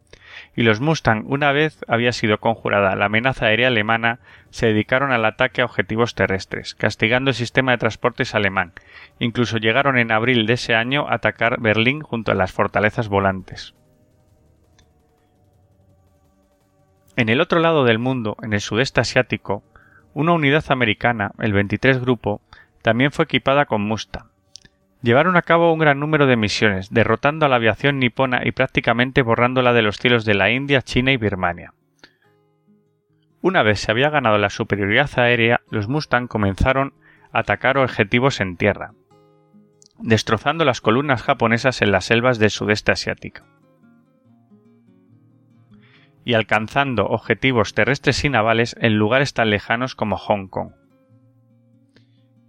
y 0.55 0.63
los 0.63 0.79
Mustang, 0.79 1.25
una 1.27 1.51
vez 1.51 1.83
había 1.87 2.13
sido 2.13 2.39
conjurada 2.39 2.95
la 2.95 3.05
amenaza 3.05 3.47
aérea 3.47 3.67
alemana, 3.67 4.19
se 4.51 4.67
dedicaron 4.67 5.11
al 5.11 5.25
ataque 5.25 5.61
a 5.61 5.65
objetivos 5.65 6.15
terrestres, 6.15 6.75
castigando 6.75 7.31
el 7.31 7.35
sistema 7.35 7.73
de 7.73 7.77
transportes 7.77 8.35
alemán. 8.35 8.73
Incluso 9.19 9.57
llegaron 9.57 9.97
en 9.97 10.11
abril 10.11 10.45
de 10.45 10.53
ese 10.53 10.73
año 10.73 11.07
a 11.07 11.15
atacar 11.15 11.59
Berlín 11.59 12.01
junto 12.01 12.31
a 12.31 12.35
las 12.35 12.53
fortalezas 12.53 13.09
volantes. 13.09 13.75
En 17.17 17.29
el 17.29 17.41
otro 17.41 17.59
lado 17.59 17.83
del 17.83 17.99
mundo, 17.99 18.37
en 18.41 18.53
el 18.53 18.61
sudeste 18.61 19.01
asiático, 19.01 19.63
una 20.13 20.33
unidad 20.33 20.63
americana, 20.69 21.31
el 21.39 21.51
23 21.51 21.99
Grupo, 21.99 22.41
también 22.81 23.11
fue 23.11 23.25
equipada 23.25 23.65
con 23.65 23.81
Mustang. 23.81 24.34
Llevaron 25.05 25.37
a 25.37 25.43
cabo 25.43 25.71
un 25.71 25.77
gran 25.77 25.99
número 25.99 26.25
de 26.25 26.35
misiones, 26.35 26.89
derrotando 26.89 27.45
a 27.45 27.49
la 27.49 27.57
aviación 27.57 27.99
nipona 27.99 28.41
y 28.43 28.53
prácticamente 28.53 29.21
borrándola 29.21 29.71
de 29.71 29.83
los 29.83 29.97
cielos 29.97 30.25
de 30.25 30.33
la 30.33 30.49
India, 30.49 30.81
China 30.81 31.11
y 31.11 31.17
Birmania. 31.17 31.75
Una 33.39 33.61
vez 33.61 33.81
se 33.81 33.91
había 33.91 34.09
ganado 34.09 34.39
la 34.39 34.49
superioridad 34.49 35.11
aérea, 35.19 35.61
los 35.69 35.87
Mustang 35.87 36.27
comenzaron 36.27 36.95
a 37.31 37.41
atacar 37.41 37.77
objetivos 37.77 38.41
en 38.41 38.57
tierra, 38.57 38.93
destrozando 39.99 40.65
las 40.65 40.81
columnas 40.81 41.21
japonesas 41.21 41.83
en 41.83 41.91
las 41.91 42.05
selvas 42.05 42.39
del 42.39 42.49
sudeste 42.49 42.91
asiático 42.91 43.43
y 46.23 46.33
alcanzando 46.33 47.05
objetivos 47.05 47.75
terrestres 47.75 48.25
y 48.25 48.29
navales 48.29 48.75
en 48.79 48.97
lugares 48.97 49.35
tan 49.35 49.51
lejanos 49.51 49.93
como 49.93 50.17
Hong 50.17 50.47
Kong. 50.47 50.71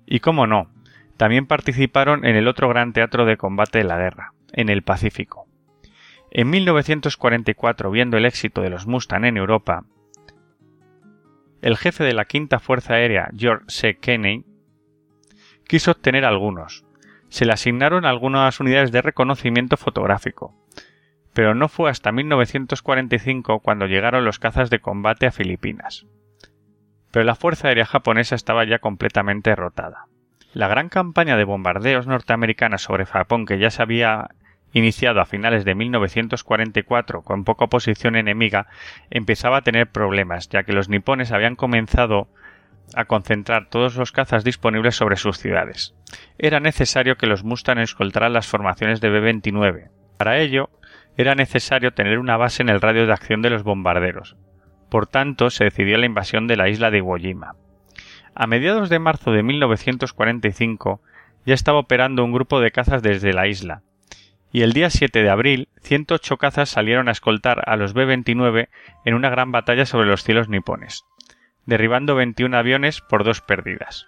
Y 0.06 0.20
cómo 0.20 0.46
no, 0.46 0.70
también 1.16 1.46
participaron 1.46 2.24
en 2.24 2.36
el 2.36 2.48
otro 2.48 2.68
gran 2.68 2.92
teatro 2.92 3.24
de 3.24 3.36
combate 3.36 3.78
de 3.78 3.84
la 3.84 3.96
guerra, 3.96 4.32
en 4.52 4.68
el 4.68 4.82
Pacífico. 4.82 5.46
En 6.30 6.50
1944, 6.50 7.90
viendo 7.90 8.16
el 8.16 8.26
éxito 8.26 8.60
de 8.60 8.70
los 8.70 8.86
Mustang 8.86 9.24
en 9.24 9.36
Europa, 9.36 9.84
el 11.62 11.76
jefe 11.76 12.04
de 12.04 12.12
la 12.12 12.26
Quinta 12.26 12.58
Fuerza 12.58 12.94
Aérea, 12.94 13.30
George 13.36 13.64
C. 13.68 13.96
Kenney, 13.96 14.44
quiso 15.66 15.92
obtener 15.92 16.24
algunos. 16.24 16.84
Se 17.28 17.44
le 17.44 17.52
asignaron 17.52 18.04
algunas 18.04 18.60
unidades 18.60 18.92
de 18.92 19.02
reconocimiento 19.02 19.76
fotográfico, 19.76 20.54
pero 21.32 21.54
no 21.54 21.68
fue 21.68 21.90
hasta 21.90 22.12
1945 22.12 23.60
cuando 23.60 23.86
llegaron 23.86 24.24
los 24.24 24.38
cazas 24.38 24.70
de 24.70 24.80
combate 24.80 25.26
a 25.26 25.32
Filipinas. 25.32 26.06
Pero 27.10 27.24
la 27.24 27.34
Fuerza 27.34 27.68
Aérea 27.68 27.86
japonesa 27.86 28.34
estaba 28.34 28.64
ya 28.64 28.78
completamente 28.78 29.50
derrotada. 29.50 30.06
La 30.56 30.68
gran 30.68 30.88
campaña 30.88 31.36
de 31.36 31.44
bombardeos 31.44 32.06
norteamericana 32.06 32.78
sobre 32.78 33.04
Japón 33.04 33.44
que 33.44 33.58
ya 33.58 33.68
se 33.68 33.82
había 33.82 34.28
iniciado 34.72 35.20
a 35.20 35.26
finales 35.26 35.66
de 35.66 35.74
1944 35.74 37.20
con 37.20 37.44
poca 37.44 37.66
oposición 37.66 38.16
enemiga, 38.16 38.66
empezaba 39.10 39.58
a 39.58 39.60
tener 39.60 39.88
problemas, 39.88 40.48
ya 40.48 40.62
que 40.62 40.72
los 40.72 40.88
nipones 40.88 41.30
habían 41.30 41.56
comenzado 41.56 42.28
a 42.94 43.04
concentrar 43.04 43.68
todos 43.68 43.96
los 43.96 44.12
cazas 44.12 44.44
disponibles 44.44 44.96
sobre 44.96 45.16
sus 45.16 45.36
ciudades. 45.36 45.94
Era 46.38 46.58
necesario 46.58 47.16
que 47.16 47.26
los 47.26 47.44
Mustang 47.44 47.80
escoltaran 47.80 48.32
las 48.32 48.46
formaciones 48.46 49.02
de 49.02 49.10
B-29. 49.10 49.90
Para 50.16 50.38
ello, 50.38 50.70
era 51.18 51.34
necesario 51.34 51.92
tener 51.92 52.18
una 52.18 52.38
base 52.38 52.62
en 52.62 52.70
el 52.70 52.80
radio 52.80 53.06
de 53.06 53.12
acción 53.12 53.42
de 53.42 53.50
los 53.50 53.62
bombarderos. 53.62 54.38
Por 54.88 55.06
tanto, 55.06 55.50
se 55.50 55.64
decidió 55.64 55.98
la 55.98 56.06
invasión 56.06 56.46
de 56.46 56.56
la 56.56 56.70
isla 56.70 56.90
de 56.90 56.96
Iwo 56.96 57.18
Jima. 57.18 57.56
A 58.38 58.46
mediados 58.46 58.90
de 58.90 58.98
marzo 58.98 59.32
de 59.32 59.42
1945 59.42 61.00
ya 61.46 61.54
estaba 61.54 61.78
operando 61.78 62.22
un 62.22 62.34
grupo 62.34 62.60
de 62.60 62.70
cazas 62.70 63.02
desde 63.02 63.32
la 63.32 63.46
isla, 63.46 63.80
y 64.52 64.60
el 64.60 64.74
día 64.74 64.90
7 64.90 65.22
de 65.22 65.30
abril 65.30 65.68
108 65.80 66.36
cazas 66.36 66.68
salieron 66.68 67.08
a 67.08 67.12
escoltar 67.12 67.62
a 67.66 67.76
los 67.76 67.94
B-29 67.94 68.68
en 69.06 69.14
una 69.14 69.30
gran 69.30 69.52
batalla 69.52 69.86
sobre 69.86 70.06
los 70.06 70.22
cielos 70.22 70.50
nipones, 70.50 71.06
derribando 71.64 72.14
21 72.14 72.54
aviones 72.54 73.00
por 73.00 73.24
dos 73.24 73.40
pérdidas. 73.40 74.06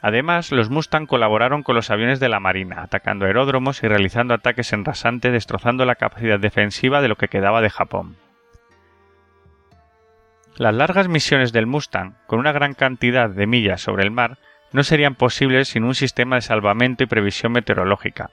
Además, 0.00 0.50
los 0.50 0.70
Mustang 0.70 1.06
colaboraron 1.06 1.62
con 1.62 1.74
los 1.74 1.90
aviones 1.90 2.20
de 2.20 2.30
la 2.30 2.40
Marina, 2.40 2.80
atacando 2.80 3.26
aeródromos 3.26 3.82
y 3.82 3.88
realizando 3.88 4.32
ataques 4.32 4.72
en 4.72 4.86
rasante, 4.86 5.30
destrozando 5.30 5.84
la 5.84 5.96
capacidad 5.96 6.40
defensiva 6.40 7.02
de 7.02 7.08
lo 7.08 7.16
que 7.16 7.28
quedaba 7.28 7.60
de 7.60 7.68
Japón. 7.68 8.16
Las 10.60 10.74
largas 10.74 11.08
misiones 11.08 11.54
del 11.54 11.66
Mustang, 11.66 12.16
con 12.26 12.38
una 12.38 12.52
gran 12.52 12.74
cantidad 12.74 13.30
de 13.30 13.46
millas 13.46 13.80
sobre 13.80 14.02
el 14.02 14.10
mar, 14.10 14.36
no 14.72 14.82
serían 14.82 15.14
posibles 15.14 15.68
sin 15.68 15.84
un 15.84 15.94
sistema 15.94 16.36
de 16.36 16.42
salvamento 16.42 17.02
y 17.02 17.06
previsión 17.06 17.52
meteorológica. 17.52 18.28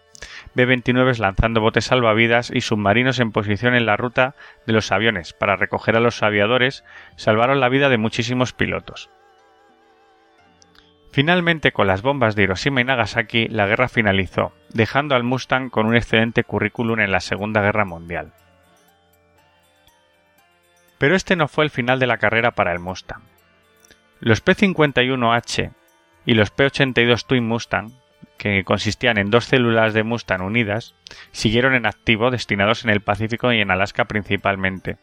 B-29 0.54 1.20
lanzando 1.20 1.62
botes 1.62 1.86
salvavidas 1.86 2.52
y 2.54 2.60
submarinos 2.60 3.22
en 3.22 3.32
posición 3.32 3.76
en 3.76 3.86
la 3.86 3.96
ruta 3.96 4.36
de 4.66 4.74
los 4.74 4.92
aviones 4.92 5.32
para 5.32 5.56
recoger 5.56 5.96
a 5.96 6.02
los 6.02 6.22
aviadores 6.22 6.84
salvaron 7.16 7.62
la 7.62 7.70
vida 7.70 7.88
de 7.88 7.98
muchísimos 7.98 8.52
pilotos. 8.52 9.10
Finalmente, 11.14 11.72
con 11.72 11.88
las 11.88 12.02
bombas 12.02 12.36
de 12.36 12.44
Hiroshima 12.44 12.82
y 12.82 12.84
Nagasaki, 12.84 13.48
la 13.48 13.68
guerra 13.68 13.88
finalizó, 13.88 14.52
dejando 14.74 15.16
al 15.16 15.24
Mustang 15.24 15.70
con 15.70 15.86
un 15.86 15.96
excelente 15.96 16.44
currículum 16.44 17.00
en 17.00 17.14
la 17.14 17.22
Segunda 17.22 17.62
Guerra 17.62 17.86
Mundial. 17.86 18.34
Pero 20.98 21.16
este 21.16 21.36
no 21.36 21.48
fue 21.48 21.66
el 21.66 21.70
final 21.70 22.00
de 22.00 22.08
la 22.08 22.18
carrera 22.18 22.52
para 22.52 22.72
el 22.72 22.80
Mustang. 22.80 23.22
Los 24.20 24.42
P-51H 24.42 25.72
y 26.26 26.34
los 26.34 26.52
P-82 26.52 27.26
Twin 27.26 27.48
Mustang, 27.48 27.92
que 28.38 28.64
consistían 28.64 29.18
en 29.18 29.30
dos 29.30 29.46
células 29.46 29.94
de 29.94 30.04
Mustang 30.04 30.42
unidas, 30.42 30.96
siguieron 31.32 31.76
en 31.76 31.86
activo 31.86 32.32
destinados 32.32 32.84
en 32.84 32.90
el 32.90 33.02
Pacífico 33.02 33.52
y 33.54 33.62
en 33.62 33.72
Alaska 33.72 34.06
principalmente. 34.06 34.98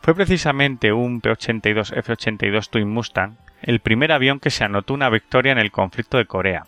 Fue 0.00 0.14
precisamente 0.14 0.92
un 0.92 1.20
P-82 1.22 1.96
F-82 1.96 2.68
Twin 2.68 2.88
Mustang 2.88 3.36
el 3.62 3.80
primer 3.80 4.12
avión 4.12 4.40
que 4.40 4.50
se 4.50 4.64
anotó 4.64 4.92
una 4.92 5.08
victoria 5.08 5.52
en 5.52 5.58
el 5.58 5.70
conflicto 5.70 6.18
de 6.18 6.26
Corea, 6.26 6.64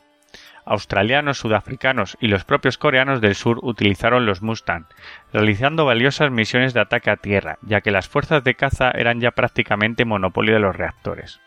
australianos, 0.66 1.38
sudafricanos 1.38 2.18
y 2.20 2.26
los 2.26 2.44
propios 2.44 2.76
coreanos 2.76 3.20
del 3.20 3.36
sur 3.36 3.60
utilizaron 3.62 4.26
los 4.26 4.42
Mustang, 4.42 4.86
realizando 5.32 5.86
valiosas 5.86 6.30
misiones 6.30 6.74
de 6.74 6.80
ataque 6.80 7.10
a 7.10 7.16
tierra, 7.16 7.58
ya 7.62 7.80
que 7.80 7.92
las 7.92 8.08
fuerzas 8.08 8.44
de 8.44 8.56
caza 8.56 8.90
eran 8.90 9.20
ya 9.20 9.30
prácticamente 9.30 10.04
monopolio 10.04 10.54
de 10.54 10.60
los 10.60 10.76
reactores. 10.76 11.40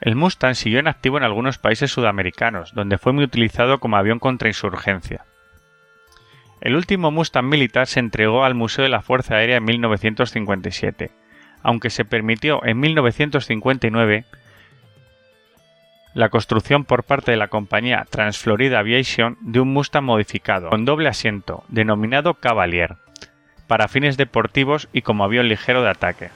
El 0.00 0.14
Mustang 0.14 0.54
siguió 0.54 0.78
en 0.78 0.88
activo 0.88 1.16
en 1.16 1.24
algunos 1.24 1.58
países 1.58 1.90
sudamericanos, 1.90 2.74
donde 2.74 2.98
fue 2.98 3.12
muy 3.12 3.24
utilizado 3.24 3.80
como 3.80 3.96
avión 3.96 4.18
contra 4.18 4.48
insurgencia. 4.48 5.24
El 6.60 6.76
último 6.76 7.10
Mustang 7.10 7.46
militar 7.46 7.86
se 7.86 8.00
entregó 8.00 8.44
al 8.44 8.54
Museo 8.54 8.82
de 8.84 8.90
la 8.90 9.00
Fuerza 9.00 9.36
Aérea 9.36 9.56
en 9.56 9.64
1957, 9.64 11.10
aunque 11.62 11.90
se 11.90 12.04
permitió 12.04 12.64
en 12.64 12.78
1959 12.78 14.26
la 16.16 16.30
construcción 16.30 16.86
por 16.86 17.04
parte 17.04 17.30
de 17.30 17.36
la 17.36 17.48
compañía 17.48 18.06
Transflorida 18.08 18.78
Aviation 18.78 19.36
de 19.42 19.60
un 19.60 19.74
Mustang 19.74 20.02
modificado 20.02 20.70
con 20.70 20.86
doble 20.86 21.10
asiento, 21.10 21.62
denominado 21.68 22.32
Cavalier, 22.32 22.96
para 23.66 23.86
fines 23.86 24.16
deportivos 24.16 24.88
y 24.94 25.02
como 25.02 25.24
avión 25.24 25.46
ligero 25.46 25.82
de 25.82 25.90
ataque. 25.90 26.30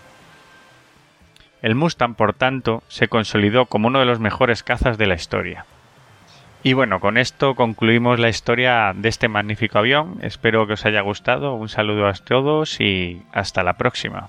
El 1.62 1.76
Mustang, 1.76 2.14
por 2.14 2.34
tanto, 2.34 2.82
se 2.88 3.08
consolidó 3.08 3.64
como 3.64 3.88
uno 3.88 4.00
de 4.00 4.04
los 4.04 4.20
mejores 4.20 4.62
cazas 4.62 4.98
de 4.98 5.06
la 5.06 5.14
historia. 5.14 5.64
Y 6.62 6.74
bueno, 6.74 7.00
con 7.00 7.16
esto 7.16 7.54
concluimos 7.54 8.18
la 8.18 8.28
historia 8.28 8.92
de 8.94 9.08
este 9.08 9.28
magnífico 9.28 9.78
avión. 9.78 10.18
Espero 10.20 10.66
que 10.66 10.74
os 10.74 10.84
haya 10.84 11.00
gustado. 11.00 11.54
Un 11.54 11.70
saludo 11.70 12.06
a 12.06 12.12
todos 12.12 12.82
y 12.82 13.22
hasta 13.32 13.62
la 13.62 13.78
próxima. 13.78 14.28